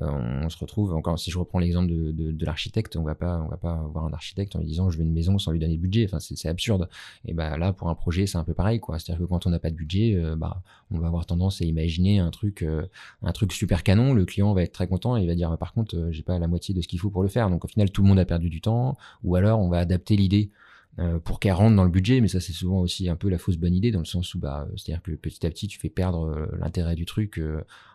[0.00, 0.08] euh,
[0.44, 3.48] on, se retrouve encore si je reprends l'exemple de, de, l'architecte on va pas on
[3.48, 5.76] va pas voir un architecte en lui disant je veux une maison sans lui donner
[5.76, 6.04] de budget.
[6.04, 6.88] Enfin c'est absurde.
[7.24, 8.98] Et bah là pour un projet c'est un peu pareil quoi.
[8.98, 11.26] C'est à dire que quand on n'a pas de budget euh, bah on va avoir
[11.26, 12.86] tendance à imaginer un truc euh,
[13.22, 14.14] un truc super canon.
[14.14, 16.46] Le client va être très content et il va dire par contre j'ai pas la
[16.46, 17.50] moitié de ce qu'il faut pour le faire.
[17.50, 20.16] Donc au final tout le monde a perdu du temps, ou alors on va adapter
[20.16, 20.50] l'idée
[20.98, 23.38] euh, pour qu'elle rentre dans le budget, mais ça c'est souvent aussi un peu la
[23.38, 25.88] fausse bonne idée dans le sens où bah, c'est-à-dire que petit à petit tu fais
[25.88, 27.40] perdre l'intérêt du truc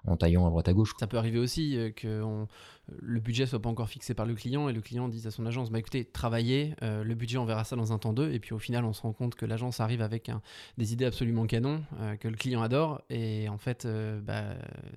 [0.07, 0.93] en taillant à droite à gauche.
[0.99, 2.47] Ça peut arriver aussi que on,
[3.01, 5.45] le budget soit pas encore fixé par le client et le client dise à son
[5.45, 8.39] agence bah écoutez travaillez euh, le budget on verra ça dans un temps 2 et
[8.39, 10.31] puis au final on se rend compte que l'agence arrive avec
[10.77, 13.01] des idées absolument canon euh, que le client adore.
[13.09, 14.43] Et en fait euh, bah,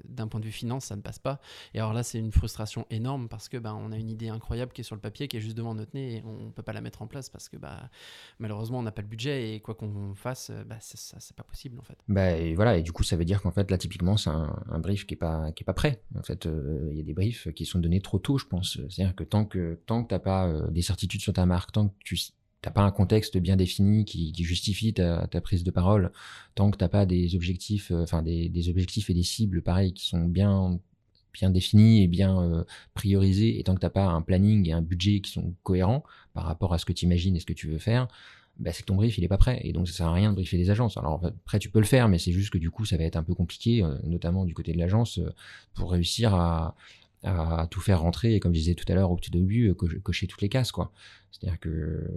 [0.04, 1.40] d'un point de vue finance ça ne passe pas.
[1.74, 4.72] Et alors là c'est une frustration énorme parce que bah, on a une idée incroyable
[4.72, 6.72] qui est sur le papier qui est juste devant notre nez et on peut pas
[6.72, 7.90] la mettre en place parce que bah,
[8.38, 11.78] malheureusement on n'a pas le budget et quoi qu'on fasse bah, ça c'est pas possible
[11.78, 11.98] en fait.
[12.08, 12.76] Bah, et voilà.
[12.76, 15.18] Et du coup ça veut dire qu'en fait là typiquement c'est un, brief qui est
[15.18, 16.02] pas qui est pas prêt.
[16.16, 18.78] En fait il y a des briefs qui sont donné trop tôt, je pense.
[18.88, 21.88] C'est-à-dire que tant que tant que t'as pas euh, des certitudes sur ta marque, tant
[21.88, 22.18] que tu
[22.64, 26.12] n'as pas un contexte bien défini qui, justifie ta, prise de parole,
[26.54, 30.06] tant que t'as pas des objectifs, euh, enfin des, objectifs et des cibles pareils qui
[30.06, 30.78] sont bien
[31.34, 32.64] bien définis et bien euh,
[32.94, 36.02] priorisés, et tant que t'as pas un planning et un budget qui sont cohérents
[36.34, 38.08] par rapport à ce que tu imagines et ce que tu veux faire,
[38.58, 40.30] bah, c'est que ton brief il est pas prêt et donc ça sert à rien
[40.30, 40.96] de briefer des agences.
[40.96, 43.16] Alors après tu peux le faire mais c'est juste que du coup ça va être
[43.16, 45.20] un peu compliqué notamment du côté de l'agence
[45.74, 46.74] pour réussir à,
[47.24, 49.74] à tout faire rentrer et comme je disais tout à l'heure au tout début euh,
[49.74, 50.92] cocher toutes les cases quoi
[51.32, 52.08] c'est-à-dire que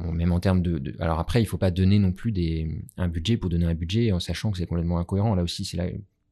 [0.00, 3.36] même en termes de, alors après il faut pas donner non plus des un budget
[3.36, 5.88] pour donner un budget en sachant que c'est complètement incohérent là aussi c'est là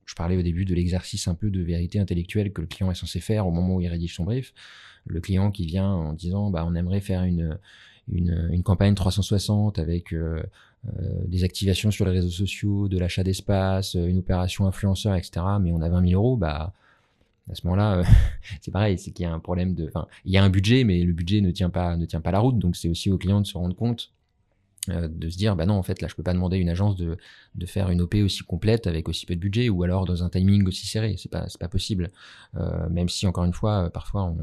[0.06, 2.94] je parlais au début de l'exercice un peu de vérité intellectuelle que le client est
[2.94, 4.54] censé faire au moment où il rédige son brief
[5.06, 7.58] le client qui vient en disant bah on aimerait faire une
[8.12, 10.42] une, une campagne 360 avec euh,
[10.86, 10.90] euh,
[11.26, 15.44] des activations sur les réseaux sociaux, de l'achat d'espace, une opération influenceur, etc.
[15.60, 16.72] Mais on a 20 000 euros, bah
[17.50, 18.04] à ce moment-là, euh,
[18.60, 20.84] c'est pareil, c'est qu'il y a un problème de, enfin, il y a un budget,
[20.84, 22.58] mais le budget ne tient pas, ne tient pas la route.
[22.58, 24.12] Donc c'est aussi au client de se rendre compte,
[24.90, 26.68] euh, de se dire, bah non, en fait, là, je peux pas demander à une
[26.68, 27.16] agence de,
[27.54, 30.30] de faire une OP aussi complète avec aussi peu de budget, ou alors dans un
[30.30, 31.16] timing aussi serré.
[31.18, 32.10] C'est pas, c'est pas possible.
[32.56, 34.36] Euh, même si encore une fois, parfois, on,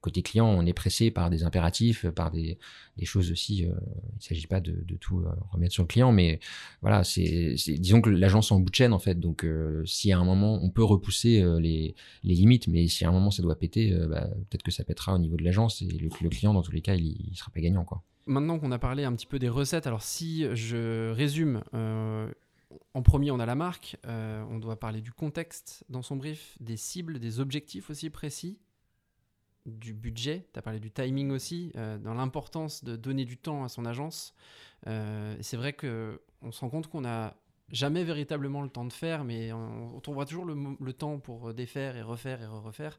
[0.00, 2.58] côté client, on est pressé par des impératifs, par des,
[2.96, 3.64] des choses aussi.
[3.64, 3.72] Euh,
[4.12, 6.40] il ne s'agit pas de, tout euh, remettre sur le client, mais
[6.82, 9.18] voilà, c'est, disons que l'agence en bout de chaîne en fait.
[9.18, 13.08] Donc, euh, si à un moment on peut repousser les, les, limites, mais si à
[13.08, 15.86] un moment ça doit péter, bah, peut-être que ça pètera au niveau de l'agence et
[15.86, 18.02] le, client, dans tous les cas, il, ne sera pas gagnant, quoi.
[18.26, 21.62] Maintenant qu'on a parlé un petit peu des recettes, alors si je résume.
[22.94, 26.76] En premier, on a la marque, on doit parler du contexte dans son brief, des
[26.76, 28.58] cibles, des objectifs aussi précis,
[29.66, 33.64] du budget, tu as parlé du timing aussi, euh, dans l'importance de donner du temps
[33.64, 34.34] à son agence.
[34.86, 37.36] Euh, c'est vrai qu'on se rend compte qu'on n'a
[37.70, 42.02] jamais véritablement le temps de faire, mais on, trouvera toujours le, temps pour défaire et
[42.02, 42.98] refaire et refaire.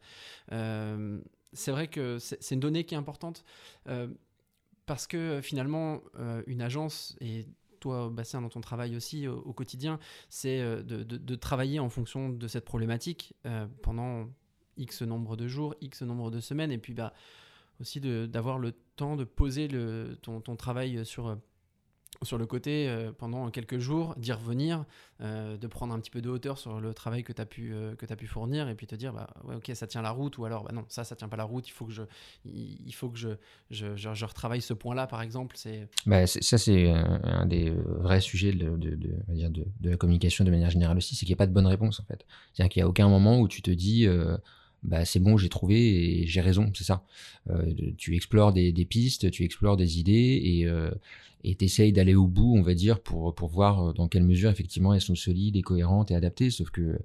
[0.52, 1.20] Euh,
[1.52, 3.44] c'est vrai que c'est une donnée qui est importante
[4.86, 6.00] parce que finalement,
[6.48, 7.46] une agence, et
[7.82, 12.64] toi, Bastien, dans ton travail aussi au, quotidien, c'est de, travailler en fonction de cette
[12.64, 13.34] problématique
[13.82, 14.30] pendant
[14.78, 17.14] X nombre de jours, X nombre de semaines, et puis bah,
[17.80, 21.38] aussi d'avoir le temps de poser le, ton, ton travail sur,
[22.24, 24.86] sur le côté euh, pendant quelques jours, d'y revenir,
[25.22, 27.74] euh, de prendre un petit peu de hauteur sur le travail que tu as, pu,
[27.74, 30.46] euh, as pu fournir, et puis te dire, bah, ok, ça tient la route, ou
[30.46, 32.04] alors, bah, non, ça, ça tient pas la route, il faut que je,
[32.46, 33.30] il faut que je,
[33.72, 35.56] je, je, retravaille ce point-là, par exemple.
[36.06, 40.70] Bah, ça, c'est un des vrais sujets de, de, de, de la communication de manière
[40.70, 42.26] générale aussi, c'est qu'il n'y a pas de bonne réponse, en fait.
[42.54, 44.08] C'est-à-dire qu'il n'y a aucun moment où tu te dis
[44.84, 47.04] bah c'est bon, j'ai trouvé et j'ai raison, c'est ça.
[47.50, 50.92] Euh, tu explores des, pistes, tu explores des idées et euh,
[51.44, 54.94] et t'essayes d'aller au bout, on va dire, pour pour voir dans quelle mesure effectivement
[54.94, 56.50] elles sont solides et cohérentes et adaptées.
[56.50, 57.00] Sauf que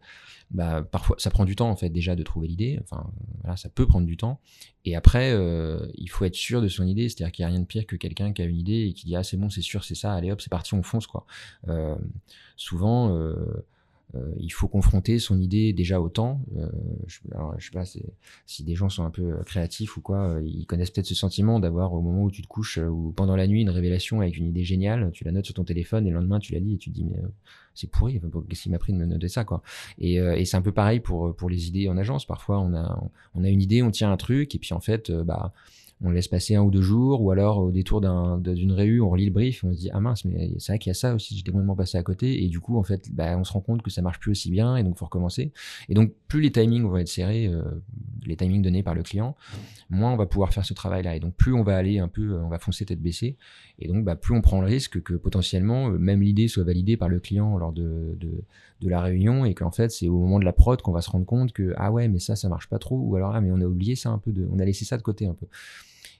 [0.50, 2.78] bah parfois ça prend du temps en fait déjà de trouver l'idée.
[2.82, 3.10] Enfin
[3.42, 4.40] voilà, ça peut prendre du temps.
[4.84, 7.60] Et après, euh, il faut être sûr de son idée, c'est-à-dire qu'il n'y a rien
[7.60, 9.62] de pire que quelqu'un qui a une idée et qui dit ah c'est bon, c'est
[9.62, 11.26] sûr, c'est ça, allez hop, c'est parti, on fonce quoi.
[11.68, 11.96] Euh,
[12.56, 13.10] souvent
[14.14, 16.40] euh, euh, il faut confronter son idée déjà au temps.
[16.56, 16.68] Euh,
[17.06, 17.18] je,
[17.64, 21.06] sais pas si des gens sont un peu euh, créatifs ou quoi, ils connaissent peut-être
[21.06, 24.20] ce sentiment d'avoir au moment où tu te couches ou pendant la nuit une révélation
[24.20, 26.60] avec une idée géniale, tu la notes sur ton téléphone et le lendemain tu la
[26.60, 27.20] lis et tu te dis mais
[27.74, 29.62] c'est pourri, qu'est-ce qui m'a pris de me noter ça quoi?
[29.98, 32.26] Et, et c'est un peu pareil pour pour les idées en agence.
[32.26, 33.02] Parfois on a
[33.34, 35.52] on a une idée, on tient un truc et puis en fait bah
[36.04, 39.26] on laisse passer un ou deux jours, ou alors au détour d'une réu, on relit
[39.26, 41.36] le brief, on se dit ah mince, mais c'est vrai qu'il y a ça aussi,
[41.36, 43.82] j'étais complètement passé à côté, et du coup en fait, bah, on se rend compte
[43.82, 45.52] que ça marche plus aussi bien, et donc faut recommencer.
[45.88, 47.62] Et donc plus les timings vont être serrés, euh,
[48.26, 49.36] les timings donnés par le client,
[49.90, 52.38] moins on va pouvoir faire ce travail-là, et donc plus on va aller un peu,
[52.38, 53.36] on va foncer tête baissée,
[53.78, 56.96] et donc bah, plus on prend le risque que potentiellement euh, même l'idée soit validée
[56.96, 60.44] par le client lors de, de, la réunion, et qu'en fait c'est au moment de
[60.44, 62.78] la prod qu'on va se rendre compte que ah ouais mais ça ça marche pas
[62.78, 64.84] trop, ou alors ah mais on a oublié ça un peu de, on a laissé
[64.84, 65.46] ça de côté un peu.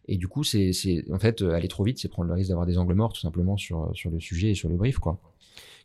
[0.08, 0.72] Et du coup, c'est
[1.10, 3.20] en fait euh, aller trop vite, c'est prendre le risque d'avoir des angles morts tout
[3.20, 4.98] simplement sur, euh, sur le sujet et sur le brief.
[4.98, 5.20] Quoi.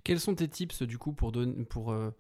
[0.04, 1.34] Quels sont tes tips du coup pour,
[1.70, 2.12] pour euh,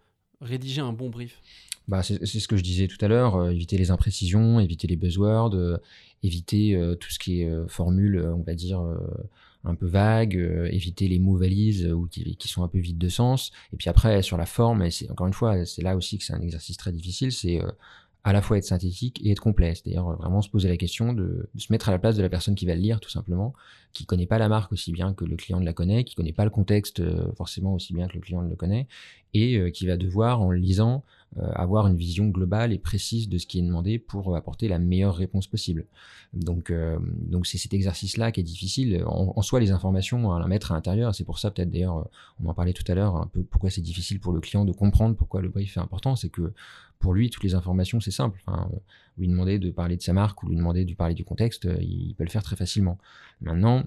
[0.41, 1.41] rédiger un bon brief?
[1.87, 5.79] Bah, c'est ce que je disais tout à l'heure, éviter les imprécisions, éviter les buzzwords,
[6.23, 8.81] éviter tout ce qui est formule, on va dire,
[9.63, 10.35] un peu vague,
[10.71, 13.51] éviter les mots valises ou qui, qui, sont un peu vides de sens.
[13.73, 16.23] Et puis après, sur la forme, et c'est encore une fois, c'est là aussi que
[16.23, 17.59] c'est un exercice très difficile, c'est
[18.23, 19.73] à la fois être synthétique et être complet.
[19.73, 22.29] C'est-à-dire euh, vraiment se poser la question de, se mettre à la place de la
[22.29, 23.53] personne qui va le lire, tout simplement,
[23.93, 26.33] qui connaît pas la marque aussi bien que le client ne la connaît, qui connaît
[26.33, 28.87] pas le contexte euh, forcément aussi bien que le client ne le connaît,
[29.33, 31.03] et euh, qui va devoir, en lisant,
[31.37, 35.15] avoir une vision globale et précise de ce qui est demandé pour apporter la meilleure
[35.15, 35.85] réponse possible.
[36.33, 36.73] Donc,
[37.05, 39.03] donc c'est cet exercice-là qui est difficile.
[39.05, 42.09] En, soi, les informations à la mettre à l'intérieur, c'est pour ça peut-être d'ailleurs,
[42.43, 44.73] on en parlait tout à l'heure, un peu pourquoi c'est difficile pour le client de
[44.73, 46.53] comprendre pourquoi le brief est important, c'est que
[47.01, 48.41] pour lui, toutes les informations, c'est simple.
[48.47, 48.53] Euh,
[49.17, 51.77] lui demander de parler de sa marque ou lui demander de parler du contexte, euh,
[51.81, 52.97] il peut le faire très facilement.
[53.41, 53.83] Maintenant,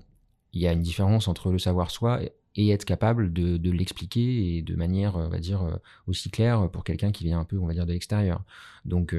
[0.53, 2.21] il y a une différence entre le savoir soi
[2.57, 6.85] et être capable de, l'expliquer et de manière, on va dire, euh, aussi claire pour
[6.85, 8.45] quelqu'un qui vient un peu, on va dire, de l'extérieur.
[8.85, 9.17] Donc,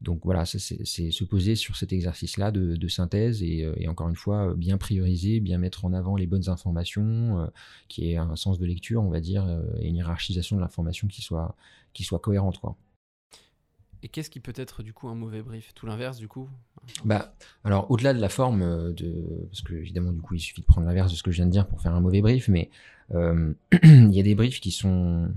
[0.00, 4.76] donc voilà, c'est se poser sur cet exercice-là de, synthèse et, encore une fois, bien
[4.76, 7.48] prioriser, bien mettre en avant les bonnes informations,
[7.86, 9.46] qui ait un sens de lecture, on va dire,
[9.80, 11.54] et une hiérarchisation de l'information qui soit,
[11.92, 12.76] qui soit cohérente, quoi.
[14.02, 15.72] Et qu'est-ce qui peut être du coup un mauvais brief?
[15.74, 16.48] Tout l'inverse du coup?
[17.04, 17.34] Bah,
[17.64, 19.46] alors au-delà de la forme, euh, de...
[19.50, 21.46] parce que évidemment du coup il suffit de prendre l'inverse de ce que je viens
[21.46, 22.70] de dire pour faire un mauvais brief, mais
[23.14, 25.28] euh, il y a des briefs qui sont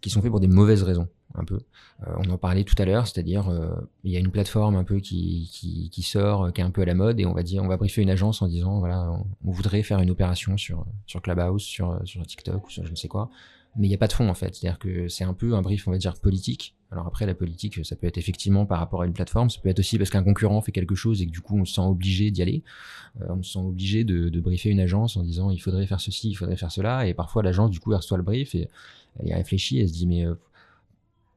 [0.00, 1.60] qui sont faits pour des mauvaises raisons, un peu.
[2.06, 3.50] Euh, on en parlait tout à l'heure, c'est-à-dire
[4.04, 5.50] il y a une plateforme un peu qui,
[5.90, 7.76] qui, sort, qui est un peu à la mode, et on va dire, on va
[7.76, 9.10] briefer une agence en disant voilà,
[9.44, 12.96] on, voudrait faire une opération sur sur Clubhouse, sur sur TikTok ou sur je ne
[12.96, 13.30] sais quoi
[13.78, 14.54] mais il n'y a pas de fond en fait.
[14.54, 16.74] C'est-à-dire que c'est un peu un brief, on va dire, politique.
[16.90, 19.68] Alors après, la politique, ça peut être effectivement par rapport à une plateforme, ça peut
[19.68, 21.82] être aussi parce qu'un concurrent fait quelque chose et que du coup on se sent
[21.82, 22.62] obligé d'y aller.
[23.20, 26.00] Euh, on se sent obligé de, de, briefer une agence en disant il faudrait faire
[26.00, 28.68] ceci, il faudrait faire cela, et parfois l'agence du coup elle reçoit le brief et
[29.20, 30.34] elle réfléchit, elle se dit mais euh,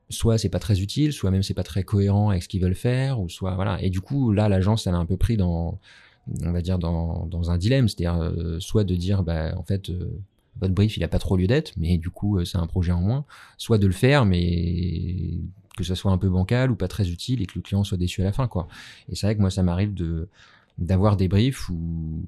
[0.09, 2.73] soit c'est pas très utile, soit même c'est pas très cohérent avec ce qu'ils veulent
[2.73, 3.81] faire, ou soit voilà.
[3.83, 5.79] Et du coup là l'agence elle a un peu pris dans
[6.43, 9.91] on va dire dans, dans un dilemme, c'est-à-dire euh, soit de dire bah en fait
[10.61, 12.91] votre brief il a pas trop lieu d'être, mais du coup euh, c'est un projet
[12.91, 13.25] en moins.
[13.57, 15.39] Soit de le faire, mais
[15.75, 17.97] que ça soit un peu bancal ou pas très utile et que le client soit
[17.97, 18.49] déçu à la fin.
[19.09, 19.93] Et c'est vrai que moi ça m'arrive
[20.77, 22.27] d'avoir des briefs où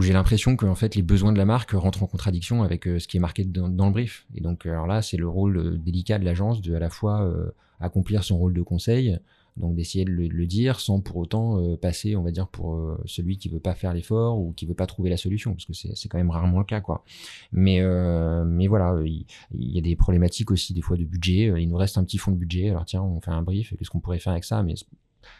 [0.00, 2.98] j'ai l'impression que en fait les besoins de la marque rentrent en contradiction avec euh,
[2.98, 4.26] ce qui est marqué dans, le brief.
[4.34, 7.32] Et donc alors là c'est le rôle euh, délicat de l'agence de à la fois
[7.80, 9.18] accomplir son rôle de conseil,
[9.56, 12.98] donc d'essayer de le, dire sans pour autant euh, passer, on va dire, pour euh,
[13.06, 15.72] celui qui veut pas faire l'effort ou qui veut pas trouver la solution, parce que
[15.72, 17.04] c'est quand même rarement le cas, quoi.
[17.52, 21.52] Mais euh, mais voilà, il, y a des problématiques aussi des fois de budget.
[21.56, 22.70] Il nous reste un petit fonds de budget.
[22.70, 23.74] Alors tiens, on fait un brief.
[23.76, 24.62] Qu'est-ce qu'on pourrait faire avec ça?
[24.62, 24.74] Mais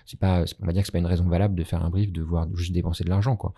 [0.04, 2.12] c'est pas, on va dire que c'est pas une raison valable de faire un brief,
[2.12, 3.54] de voir juste dépenser de l'argent, quoi.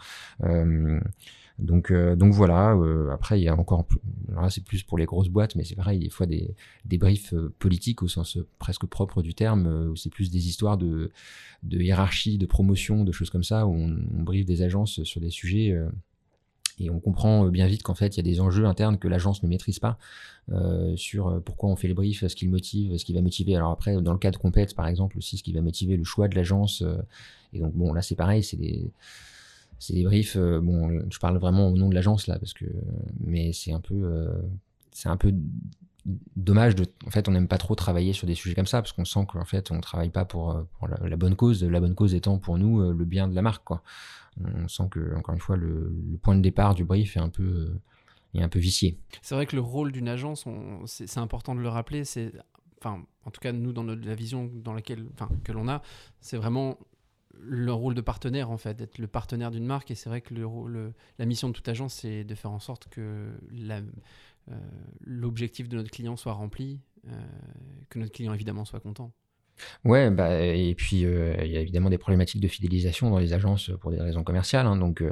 [1.58, 2.74] Donc, euh, donc voilà.
[2.74, 3.84] Euh, après, il y a encore.
[4.28, 5.98] Là, c'est plus pour les grosses boîtes, mais c'est pareil.
[5.98, 10.10] Des fois, des, des briefs euh, politiques au sens presque propre du terme, où c'est
[10.10, 11.10] plus des histoires de,
[11.64, 15.20] de hiérarchie, de promotion, de choses comme ça, où on, on briefe des agences sur
[15.20, 15.76] des sujets.
[16.78, 19.42] et on comprend bien vite qu'en fait, il y a des enjeux internes que l'agence
[19.42, 19.98] ne maîtrise pas
[20.52, 23.56] euh, sur pourquoi on fait le brief, ce qui le motive, ce qui va motiver.
[23.56, 26.28] Alors après, dans le cas de par exemple, aussi, ce qui va motiver le choix
[26.28, 26.84] de l'agence.
[27.52, 28.92] et donc, bon, là, c'est pareil, c'est des
[29.78, 30.36] c'est des briefs.
[30.36, 32.66] Euh, bon, je parle vraiment au nom de l'agence là, parce que,
[33.20, 34.40] mais c'est un peu, euh,
[34.90, 35.32] c'est un peu
[36.36, 36.74] dommage.
[37.06, 39.26] En fait, on n'aime pas trop travailler sur des sujets comme ça, parce qu'on sent
[39.28, 40.62] qu'en fait, on travaille pas pour, euh,
[41.04, 41.62] la, bonne cause.
[41.62, 43.70] La bonne cause étant pour nous le bien de la marque.
[43.70, 47.72] On sent que, encore une fois, le, point de départ du brief est un peu,
[48.34, 48.98] est un peu vicié.
[49.22, 50.44] C'est vrai que le rôle d'une agence,
[50.86, 52.04] c'est important de le rappeler.
[52.04, 52.32] C'est
[52.80, 55.82] enfin, en tout cas, nous, dans la vision dans laquelle, enfin, que l'on a,
[56.20, 56.78] c'est vraiment
[57.40, 59.90] le rôle de partenaire en fait, d'être le partenaire d'une marque.
[59.90, 62.88] Et c'est vrai que le, la mission de toute agence, c'est de faire en sorte
[62.88, 63.30] que
[64.50, 64.54] euh,
[65.04, 67.10] l'objectif de notre client soit rempli, euh,
[67.90, 69.12] que notre client évidemment soit content.
[69.84, 73.32] Ouais, bah, et puis euh, il y a évidemment des problématiques de fidélisation dans les
[73.32, 74.66] agences pour des raisons commerciales.
[74.66, 75.02] Hein, donc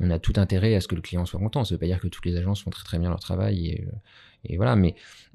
[0.00, 1.64] on a tout intérêt à ce que le client soit content.
[1.64, 3.86] Ça ne veut pas dire que toutes les agences font très très bien leur travail
[4.44, 4.94] et voilà, mais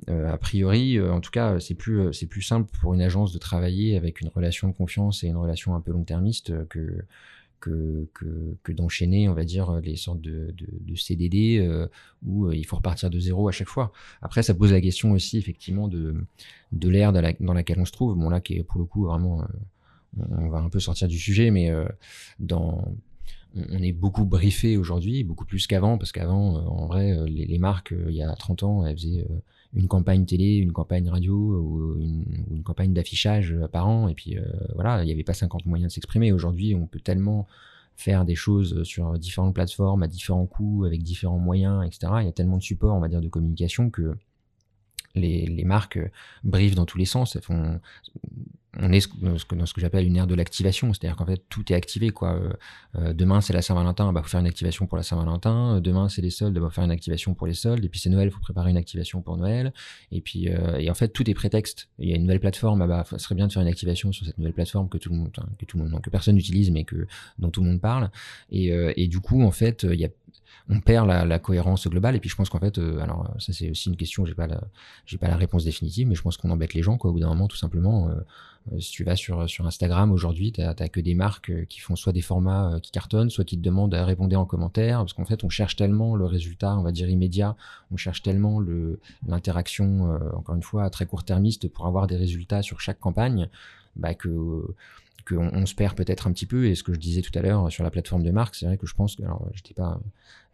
[0.09, 3.01] euh, a priori, euh, en tout cas, c'est plus, euh, c'est plus simple pour une
[3.01, 7.05] agence de travailler avec une relation de confiance et une relation un peu long-termiste que,
[7.59, 11.87] que, que, d'enchaîner, on va dire, les sortes de, de, CDD
[12.23, 13.91] où il faut repartir de zéro à chaque fois.
[14.21, 16.15] Après, ça pose la question aussi, effectivement, de,
[16.71, 18.15] de l'ère dans, dans, laquelle on se trouve.
[18.15, 19.43] Bon, là, qui est pour le coup vraiment.
[20.17, 21.73] on va un peu sortir du sujet, mais
[22.39, 22.95] dans
[23.55, 27.57] on est beaucoup briefé aujourd'hui, beaucoup plus qu'avant, parce qu'avant, euh, en vrai, euh, les,
[27.57, 29.25] marques, euh, il y a 30 ans, elles faisaient
[29.73, 34.37] une campagne télé, une campagne radio ou une, campagne d'affichage par an, et puis
[34.75, 36.31] voilà, il n'y avait pas 50 moyens de s'exprimer.
[36.31, 37.47] Aujourd'hui, on peut tellement
[37.95, 42.13] faire des choses sur différentes plateformes, à différents coûts, avec différents moyens, etc.
[42.21, 44.15] Il y a tellement de supports, on va dire, de communication que
[45.15, 45.99] les, marques
[46.43, 47.35] briefent dans tous les sens.
[47.35, 47.79] Elles font,
[48.79, 51.75] on est dans ce que, j'appelle une ère de l'activation, c'est-à-dire qu'en fait tout est
[51.75, 52.33] activé quoi.
[52.33, 52.53] Euh,
[52.95, 55.81] euh, demain c'est la Saint-Valentin, bah faut faire une activation pour la Saint-Valentin.
[55.81, 57.83] Demain c'est les soldes, il bah, faut faire une activation pour les soldes.
[57.83, 59.73] Et puis c'est Noël, il faut préparer une activation pour Noël.
[60.11, 61.89] Et puis euh, et en fait tout est prétexte.
[61.99, 64.11] Il y a une nouvelle plateforme, ah bah ce serait bien de faire une activation
[64.11, 66.71] sur cette nouvelle plateforme que tout le monde, que tout le monde, que personne n'utilise
[66.71, 67.07] mais que
[67.39, 68.11] dont tout le monde parle.
[68.51, 70.09] Et, et du coup en fait il y a
[70.69, 72.15] on perd la, cohérence globale.
[72.15, 74.47] Et puis je pense qu'en fait, euh, alors ça c'est aussi une question, j'ai pas
[75.05, 77.09] j'ai pas la réponse définitive, mais je pense qu'on embête les gens quoi.
[77.09, 78.15] Au bout d'un moment, tout simplement, euh,
[78.66, 82.13] euh, si tu vas sur Instagram aujourd'hui, t'as as que des marques qui font soit
[82.13, 85.43] des formats qui cartonnent, soit qui te demandent à répondre en commentaire, parce qu'en fait,
[85.43, 87.55] on cherche tellement le résultat, on va dire immédiat,
[87.91, 92.17] on cherche tellement le l'interaction, encore une fois, à très court termiste pour avoir des
[92.17, 93.49] résultats sur chaque campagne,
[93.95, 94.63] bah que
[95.27, 96.65] qu'on on se perd peut-être un petit peu.
[96.65, 98.77] Et ce que je disais tout à l'heure sur la plateforme de marque, c'est vrai
[98.77, 99.99] que je pense que, alors, j'étais pas,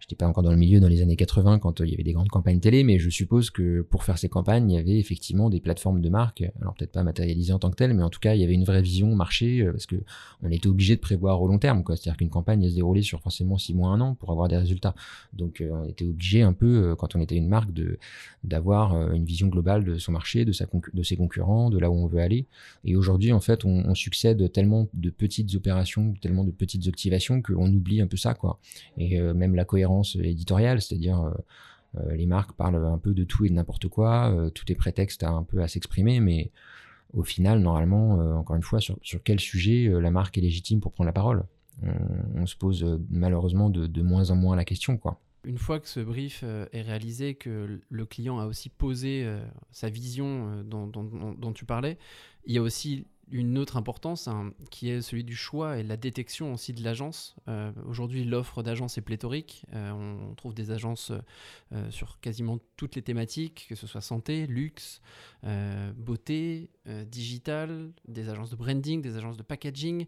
[0.03, 2.03] j'étais pas encore dans le milieu dans les années 80 quand euh, il y avait
[2.03, 4.99] des grandes campagnes télé, mais je suppose que pour faire ces campagnes, il y avait
[4.99, 6.43] effectivement des plateformes de marque.
[6.59, 8.53] Alors peut-être pas matérialisées en tant que telles, mais en tout cas, il y avait
[8.53, 9.95] une vraie vision marché euh, parce que
[10.41, 11.83] on était obligé de prévoir au long terme.
[11.87, 14.57] C'est-à-dire qu'une campagne elle se déroulait sur forcément six mois, un an pour avoir des
[14.57, 14.93] résultats.
[15.31, 17.97] Donc euh, on était obligé un peu, quand on était une marque, de
[18.43, 21.93] d'avoir une vision globale de son marché, de sa de ses concurrents, de là où
[21.93, 22.45] on veut aller.
[22.83, 27.71] Et aujourd'hui, en fait, on, succède tellement de petites opérations, tellement de petites activations qu'on
[27.71, 28.59] oublie un peu ça, quoi.
[28.97, 31.31] Et même la cohérence éditoriale, c'est-à-dire euh,
[31.97, 35.23] euh, les marques parlent un peu de tout et de n'importe quoi, tout est prétexte
[35.23, 36.51] à un peu à s'exprimer, mais
[37.13, 41.05] au final, normalement, encore une fois, sur, quel sujet la marque est légitime pour prendre
[41.05, 41.43] la parole?
[42.35, 45.19] On, se pose malheureusement de, moins en moins la question, quoi.
[45.45, 49.31] Une fois que ce brief est réalisé, que le client a aussi posé
[49.69, 51.99] sa vision dont, dont, tu parlais,
[52.47, 55.97] il y a aussi une autre importance hein, qui est celui du choix et la
[55.97, 57.35] détection aussi de l'agence.
[57.47, 59.65] Euh, aujourd'hui, l'offre d'agence est pléthorique.
[59.73, 61.11] Euh, on trouve des agences
[61.71, 65.01] euh, sur quasiment toutes les thématiques, que ce soit santé, luxe,
[65.97, 66.69] beauté,
[67.07, 70.05] digital, des agences de branding, des agences de packaging.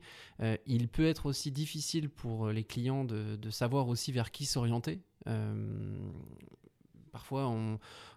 [0.66, 5.02] il peut être aussi difficile pour les clients de savoir aussi vers qui s'orienter.
[7.16, 7.50] Parfois,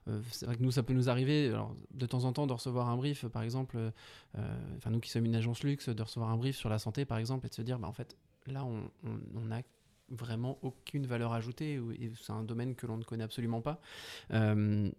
[0.09, 1.53] euh, c'est vrai que nous, ça peut nous arriver
[1.95, 3.91] de temps en temps de recevoir un brief, par exemple, euh,
[4.77, 7.19] enfin nous qui sommes une agence luxe, de recevoir un brief sur la santé, par
[7.19, 8.17] exemple, et de se dire, bah, en fait,
[8.49, 8.91] là, on
[9.45, 9.63] n'a
[10.09, 13.81] vraiment aucune valeur ajoutée, et c'est un domaine que l'on ne connaît absolument pas.
[14.33, 14.91] Euh,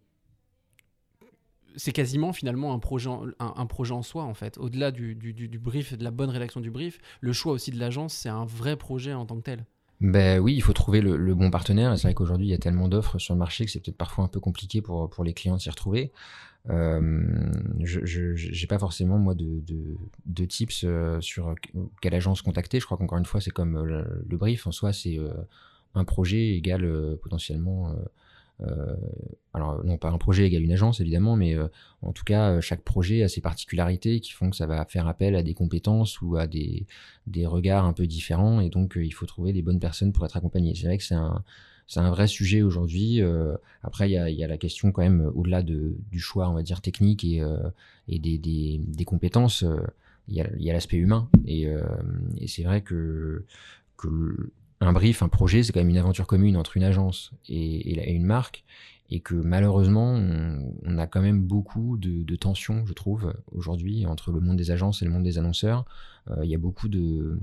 [1.75, 4.57] c'est quasiment finalement un projet, en, un, projet en soi en fait.
[4.59, 8.13] Au-delà du, du, brief, de la bonne rédaction du brief, le choix aussi de l'agence,
[8.13, 9.65] c'est un vrai projet en tant que tel.
[10.01, 11.97] Ben oui, il faut trouver le, bon partenaire.
[11.97, 14.23] C'est vrai qu'aujourd'hui, il y a tellement d'offres sur le marché que c'est peut-être parfois
[14.23, 16.13] un peu compliqué pour, pour les clients de s'y retrouver.
[16.69, 17.51] Euh,
[17.83, 21.55] je n'ai pas forcément moi de, de, de tips euh, sur
[22.01, 22.79] quelle agence contacter.
[22.79, 25.17] Je crois qu'encore une fois, c'est comme euh, le, brief en soi, c'est
[25.95, 26.87] un projet égal
[27.21, 27.93] potentiellement
[29.53, 31.67] alors non pas un projet égale une agence évidemment, mais euh,
[32.01, 35.07] en tout cas euh, chaque projet a ses particularités qui font que ça va faire
[35.07, 36.85] appel à des compétences ou à des,
[37.27, 40.37] des regards un peu différents et donc il faut trouver les bonnes personnes pour être
[40.37, 40.75] accompagné.
[40.75, 41.43] C'est vrai que c'est un
[41.87, 43.19] c'est un vrai sujet aujourd'hui.
[43.81, 46.53] après, il y a, y a, la question quand même, au-delà de, du choix, on
[46.53, 47.41] va dire, technique et,
[48.07, 49.65] et des, des, des, compétences,
[50.27, 51.27] il y a, l'aspect humain.
[51.47, 51.63] Et,
[52.37, 53.43] et c'est vrai que,
[53.97, 58.13] que un brief, un projet, c'est quand même une aventure commune entre une agence et,
[58.13, 58.63] une marque,
[59.09, 64.39] et que malheureusement, on, a quand même beaucoup de, tensions, je trouve, aujourd'hui, entre le
[64.39, 65.85] monde des agences et le monde des annonceurs.
[66.29, 67.39] Euh, il y a beaucoup de...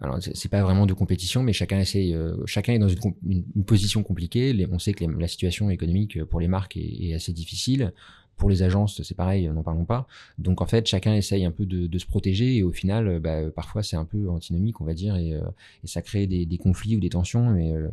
[0.00, 4.02] Alors, c'est pas vraiment de compétition, mais chacun essaye, euh, chacun est dans une, position
[4.02, 4.66] compliquée.
[4.70, 7.92] on sait que la situation économique pour les marques est assez difficile.
[8.36, 10.06] Pour les agences, c'est pareil, n'en parlons pas.
[10.38, 13.82] Donc en fait, chacun essaye un peu de, se protéger et au final, bah, parfois
[13.82, 15.40] c'est un peu antinomique, on va dire, et, euh,
[15.84, 17.50] ça crée des, conflits ou des tensions.
[17.50, 17.88] Mais euh,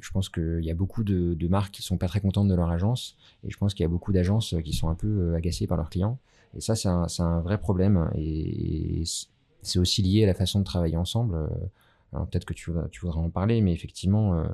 [0.00, 2.70] je pense qu'il y a beaucoup de, marques qui sont pas très contentes de leur
[2.70, 5.66] agence et je pense qu'il y a beaucoup d'agences qui sont un peu euh, agacées
[5.66, 6.18] par leurs clients.
[6.56, 9.04] Et ça, c'est un, vrai problème et
[9.62, 11.48] c'est aussi lié à la façon de travailler ensemble.
[12.12, 14.44] Alors peut-être que tu, tu, voudras en parler, mais effectivement, euh,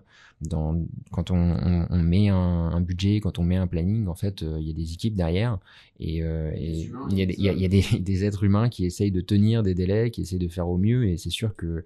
[0.42, 4.42] dans, quand on, on, met un, un, budget, quand on met un planning, en fait,
[4.42, 5.58] euh, il y a des équipes derrière
[5.98, 8.84] et, euh, et il y a, y a, y a des, des, êtres humains qui
[8.84, 11.08] essayent de tenir des délais, qui essayent de faire au mieux.
[11.08, 11.84] Et c'est sûr que,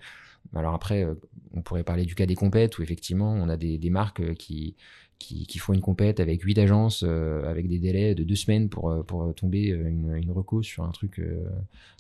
[0.55, 1.07] alors après,
[1.55, 4.75] on pourrait parler du cas des compètes où effectivement, on a des, des marques qui,
[5.19, 9.03] qui, qui, font une compète avec huit agences, avec des délais de deux semaines pour,
[9.07, 11.23] pour tomber une, une reco sur un truc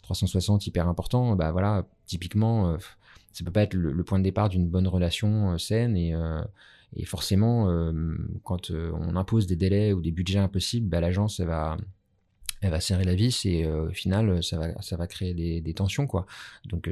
[0.02, 1.36] 360 hyper important.
[1.36, 2.76] Bah voilà, typiquement
[3.32, 6.42] ça peut pas être le, point de départ d'une bonne relation euh, saine et, euh,
[7.04, 7.92] forcément euh,
[8.44, 13.14] quand on impose des délais ou des budgets impossibles bah, l'agence elle va serrer la
[13.14, 16.06] vis et au final ça va créer des, tensions
[16.66, 16.90] donc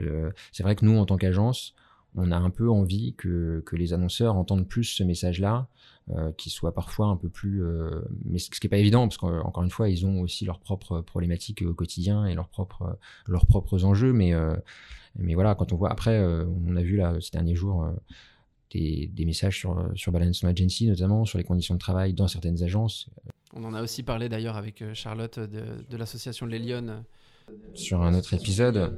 [0.53, 1.75] c'est vrai que nous en tant qu'agence
[2.17, 5.69] on a un peu envie que, que les annonceurs entendent plus ce message-là,
[6.11, 7.63] euh, qui soit parfois un peu plus...
[7.63, 10.59] Euh, mais ce qui n'est pas évident, parce qu'encore une fois, ils ont aussi leurs
[10.59, 14.57] propres problématiques au quotidien et leurs propres, leurs propres enjeux, mais, euh,
[15.17, 15.91] mais voilà, quand on voit...
[15.91, 17.89] Après, on a vu là, ces derniers jours...
[18.73, 22.63] Des, des, messages sur, sur Balance Agency, notamment sur les conditions de travail dans certaines
[22.63, 23.11] agences.
[23.53, 27.03] On en a aussi parlé d'ailleurs avec Charlotte de, de l'association Les Lyonnes.
[27.75, 28.97] Sur un autre épisode.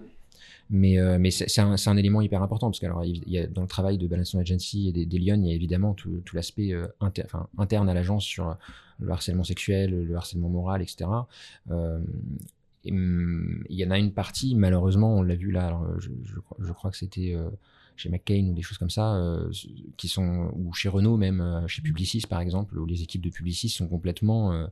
[0.71, 3.47] Mais, euh, mais c'est un, un, élément hyper important parce que alors, il y a,
[3.47, 6.23] dans le travail de Balance Agency et des, des Lyon, il y a évidemment tout,
[6.33, 7.25] l'aspect euh, inter,
[7.59, 8.57] interne à l'agence sur
[8.99, 11.11] le harcèlement sexuel, le harcèlement moral, etc.
[11.71, 12.01] Euh,
[12.89, 16.73] hum, il y en a une partie, malheureusement, on l'a vu là, alors, je, je,
[16.73, 17.51] crois que c'était euh,
[17.97, 19.21] chez McCain ou des choses comme ça,
[19.99, 23.69] qui sont, ou chez Renault même, chez Publicis par exemple, où les équipes de Publicis
[23.69, 24.67] sont complètement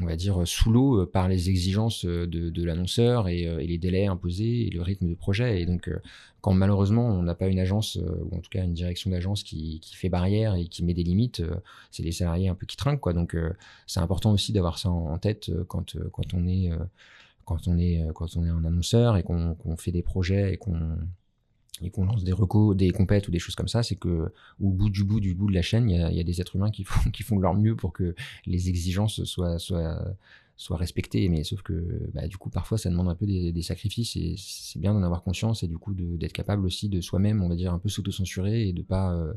[0.00, 3.66] on va dire, sous l'eau euh, par les exigences euh, de, l'annonceur et, euh, et,
[3.66, 5.60] les délais imposés et le rythme de projet.
[5.60, 5.90] Et donc,
[6.40, 9.80] quand malheureusement on n'a pas une agence, ou en tout cas une direction d'agence qui,
[9.80, 11.42] qui, fait barrière et qui met des limites,
[11.90, 13.00] c'est les salariés un peu qui trinquent.
[13.00, 13.12] Quoi.
[13.12, 13.36] Donc,
[13.86, 16.70] c'est important aussi d'avoir ça en, tête quand, quand, on est,
[17.44, 20.98] quand, on est, quand on est un annonceur et qu'on fait des projets et qu'on
[21.82, 24.70] et qu'on lance des recos, des compètes ou des choses comme ça, c'est que au
[24.70, 26.84] bout du bout du bout de la chaîne, il y a, des êtres humains qui
[26.84, 28.14] font, qui font leur mieux pour que
[28.46, 30.16] les exigences soient, soient,
[30.56, 31.28] soient respectées.
[31.28, 34.36] Mais sauf que bah, du coup, parfois, ça demande un peu des, des sacrifices et
[34.38, 37.56] c'est bien d'en avoir conscience et du coup d'être capable aussi de soi-même, on va
[37.56, 39.34] dire, un peu s'auto-censurer et de pas euh,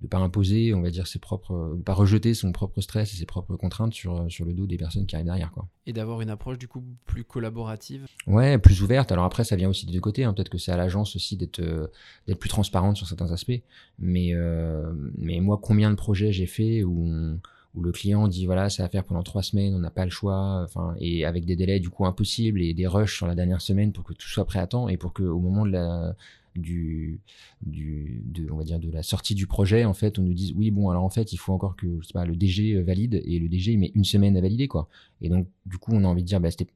[0.00, 3.16] de pas imposer, on va dire, ses propres, de pas rejeter son propre stress et
[3.16, 5.68] ses propres contraintes sur, sur le dos des personnes qui arrivent derrière, quoi.
[5.86, 8.06] Et d'avoir une approche du coup plus collaborative?
[8.26, 9.10] Ouais, plus ouverte.
[9.10, 10.24] Alors après, ça vient aussi des deux côtés.
[10.24, 10.32] Hein.
[10.34, 11.88] Peut-être que c'est à l'agence aussi d'être euh,
[12.26, 13.60] d'être plus transparente sur certains aspects.
[13.98, 17.38] Mais euh, mais moi, combien de projets j'ai fait où
[17.74, 20.10] où le client dit voilà ça va faire pendant trois semaines on n'a pas le
[20.10, 23.60] choix enfin et avec des délais du coup impossibles et des rushs sur la dernière
[23.60, 26.16] semaine pour que tout soit prêt à temps et pour que au moment de la
[26.60, 27.20] du,
[27.62, 30.70] de, on va dire de la sortie du projet en fait on nous dise oui
[30.70, 33.76] bon alors en fait il faut encore que pas le DG valide et le DG
[33.76, 34.88] met une semaine à valider quoi
[35.20, 36.68] et donc du coup on a envie de dire bah, c'était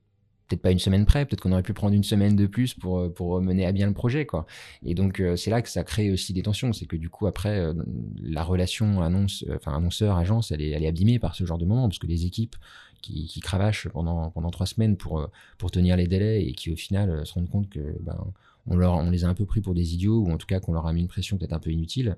[0.52, 3.12] peut-être pas une semaine près, peut-être qu'on aurait pu prendre une semaine de plus pour,
[3.14, 4.46] pour mener à bien le projet, quoi.
[4.84, 6.72] Et donc, euh, c'est là que ça crée aussi des tensions.
[6.72, 7.74] C'est que du coup, après, euh,
[8.20, 11.64] la relation annonce, euh, enfin, annonceur-agence, elle est, elle est abîmée par ce genre de
[11.64, 12.56] moment, parce que les équipes
[13.00, 15.28] qui, qui cravachent pendant, pendant trois semaines pour,
[15.58, 18.32] pour tenir les délais et qui, au final, se rendent compte que, ben,
[18.66, 20.86] on, les a un peu pris pour des idiots ou en tout cas qu'on leur
[20.86, 22.16] a mis une pression peut-être un peu inutile.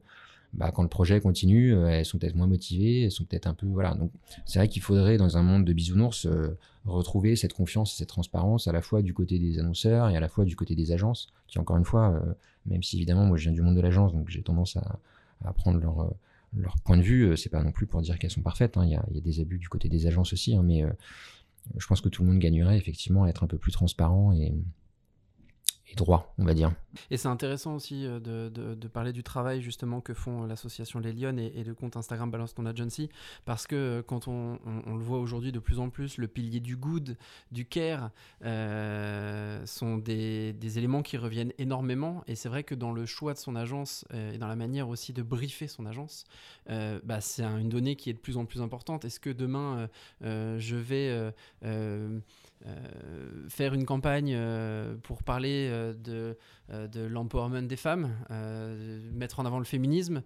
[0.53, 3.55] Bah, quand le projet continue, euh, elles sont peut-être moins motivées, elles sont peut-être un
[3.55, 3.95] peu voilà.
[3.95, 4.13] Donc
[4.45, 8.09] c'est vrai qu'il faudrait dans un monde de bisounours euh, retrouver cette confiance et cette
[8.09, 10.93] transparence à la fois du côté des annonceurs et à la fois du côté des
[10.93, 12.35] agences, qui encore une fois, euh,
[12.67, 15.01] même si évidemment moi je viens du monde de l'agence, donc j'ai tendance à,
[15.55, 15.79] prendre
[16.57, 18.79] leur point de vue, c'est pas non plus pour dire qu'elles sont parfaites.
[18.79, 18.85] Hein.
[18.87, 20.85] Il, y a, il, y a, des abus du côté des agences aussi, hein, mais
[21.77, 24.55] je pense que tout le monde gagnerait effectivement à être un peu plus transparent et,
[26.39, 26.73] on va dire.
[27.11, 31.39] Et c'est intéressant aussi euh, de, parler du travail justement que font l'association Les Lyonnes
[31.39, 33.09] et, le compte Instagram Balance Ton Agency,
[33.45, 36.77] parce que euh, quand on, le voit aujourd'hui de plus en plus, le pilier du
[36.77, 37.17] good,
[37.51, 38.11] du care,
[38.45, 42.23] euh, sont des, éléments qui reviennent énormément.
[42.27, 44.89] Et c'est vrai que dans le choix de son agence euh, et dans la manière
[44.89, 46.25] aussi de briefer son agence,
[46.71, 49.05] euh, bah, c'est une donnée qui est de plus en plus importante.
[49.05, 49.89] Est-ce que demain,
[50.21, 51.33] je vais
[51.65, 52.19] euh,
[53.49, 56.37] faire une campagne euh, pour parler euh, de,
[56.71, 58.11] de l'empowerment des femmes,
[59.13, 60.23] mettre en avant le féminisme,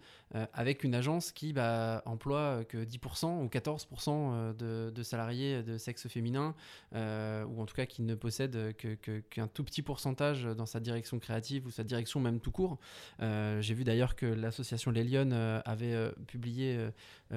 [0.53, 6.07] avec une agence qui bah, emploie que 10% ou 14% de, de, salariés de sexe
[6.09, 6.55] féminin,
[6.95, 10.81] ou en tout cas qui ne possède qu'un que, que tout petit pourcentage dans sa
[10.81, 12.79] direction créative ou sa direction même tout court.
[13.21, 16.79] J'ai vu d'ailleurs que l'association Les Lyonnes avait publié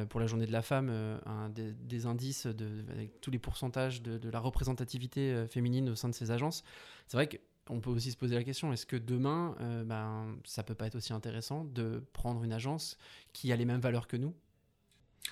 [0.10, 0.92] pour la journée de la femme
[1.56, 6.10] des, indices de, avec tous les pourcentages de, de la représentativité euh, féminine au sein
[6.10, 6.64] de ces agences.
[7.08, 7.28] C'est vrai
[7.66, 10.88] qu'on peut aussi se poser la question, est-ce que demain, euh, ben, ça peut pas
[10.88, 12.98] être aussi intéressant de prendre une agence
[13.34, 14.34] qui a les mêmes valeurs que nous?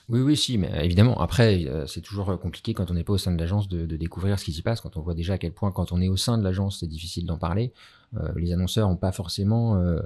[0.07, 1.19] Oui, oui, si, mais évidemment.
[1.21, 4.39] Après, euh, c'est toujours compliqué quand on n'est pas au sein de l'agence de, découvrir
[4.39, 4.81] ce qui s'y passe.
[4.81, 6.87] Quand on voit déjà à quel point, quand on est au sein de l'agence, c'est
[6.87, 7.71] difficile d'en parler.
[8.17, 9.99] Euh, les annonceurs n'ont pas forcément euh,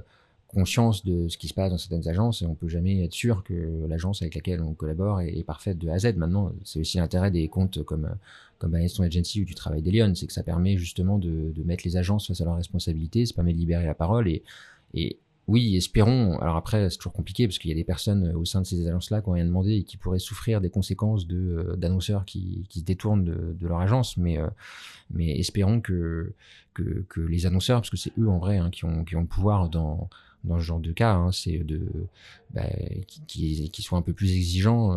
[0.48, 3.42] conscience de ce qui se passe dans certaines agences et on peut jamais être sûr
[3.44, 6.16] que l'agence avec laquelle on collabore est, est, parfaite de A à Z.
[6.16, 8.14] Maintenant, c'est aussi l'intérêt des comptes comme
[8.64, 11.96] comme Agency ou du travail des Lyonnes, c'est que ça permet justement de, mettre les
[11.96, 14.42] agences face à leurs responsabilités, ça permet de libérer la parole et,
[15.46, 16.38] oui, espérons.
[16.38, 18.86] Alors après, c'est toujours compliqué parce qu'il y a des personnes au sein de ces
[18.88, 22.80] agences-là qui ont rien demandé et qui pourraient souffrir des conséquences euh, d'annonceurs qui, qui
[22.80, 24.16] se détournent de, leur agence.
[24.16, 24.48] Mais euh,
[25.10, 26.32] mais espérons que,
[26.72, 29.20] que que les annonceurs, parce que c'est eux en vrai hein, qui ont qui ont
[29.20, 30.08] le pouvoir dans
[30.44, 31.80] dans ce genre de cas, hein, c'est de
[32.50, 32.68] bah,
[33.26, 34.96] qui, qui, soient un peu plus exigeants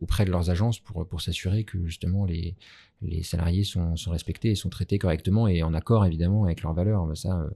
[0.00, 2.54] auprès de leurs agences pour, pour s'assurer que justement les,
[3.02, 6.74] les salariés sont, sont, respectés et sont traités correctement et en accord évidemment avec leurs
[6.74, 7.16] valeurs.
[7.16, 7.46] Ça,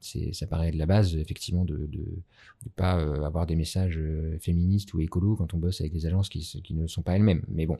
[0.00, 2.92] c'est, ça paraît de la base effectivement de ne pas
[3.24, 4.00] avoir des messages
[4.40, 7.42] féministes ou écolos quand on bosse avec des agences qui, qui ne sont pas elles-mêmes.
[7.48, 7.78] Mais bon,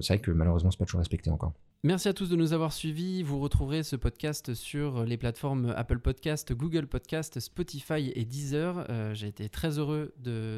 [0.00, 1.52] c'est vrai que malheureusement c'est pas toujours respecté encore.
[1.86, 3.22] Merci à tous de nous avoir suivis.
[3.22, 8.86] Vous retrouverez ce podcast sur les plateformes Apple Podcast, Google Podcast, Spotify et Deezer.
[8.88, 10.14] Euh, j'ai été très heureux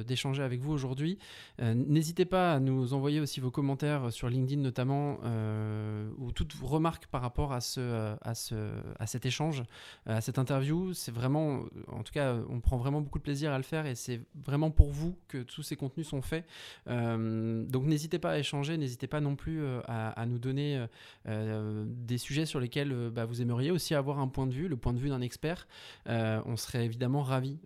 [0.07, 1.19] d'échanger avec vous aujourd'hui.
[1.61, 6.55] Euh, n'hésitez pas à nous envoyer aussi vos commentaires sur LinkedIn notamment euh, ou toutes
[6.55, 8.55] vos remarques par rapport à, ce, à, ce,
[9.01, 9.65] à cet échange,
[10.07, 10.95] à cette interview.
[10.95, 13.97] C'est vraiment, en tout cas, on prend vraiment beaucoup de plaisir à le faire et
[13.97, 16.45] c'est vraiment pour vous que tous ces contenus sont faits.
[16.87, 20.87] donc n'hésitez pas à échanger, n'hésitez pas non plus à, nous donner
[21.27, 24.77] des sujets sur lesquels euh, bah, vous aimeriez aussi avoir un point de vue, le
[24.77, 25.67] point de vue d'un expert.
[26.09, 27.59] Euh, on serait évidemment ravis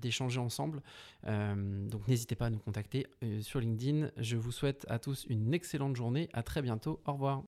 [0.00, 0.82] d'échanger ensemble.
[1.24, 3.06] donc n'hésitez pas à nous contacter
[3.40, 4.10] sur LinkedIn.
[4.16, 6.28] Je vous souhaite à tous une excellente journée.
[6.32, 7.00] À très bientôt.
[7.06, 7.42] Au revoir.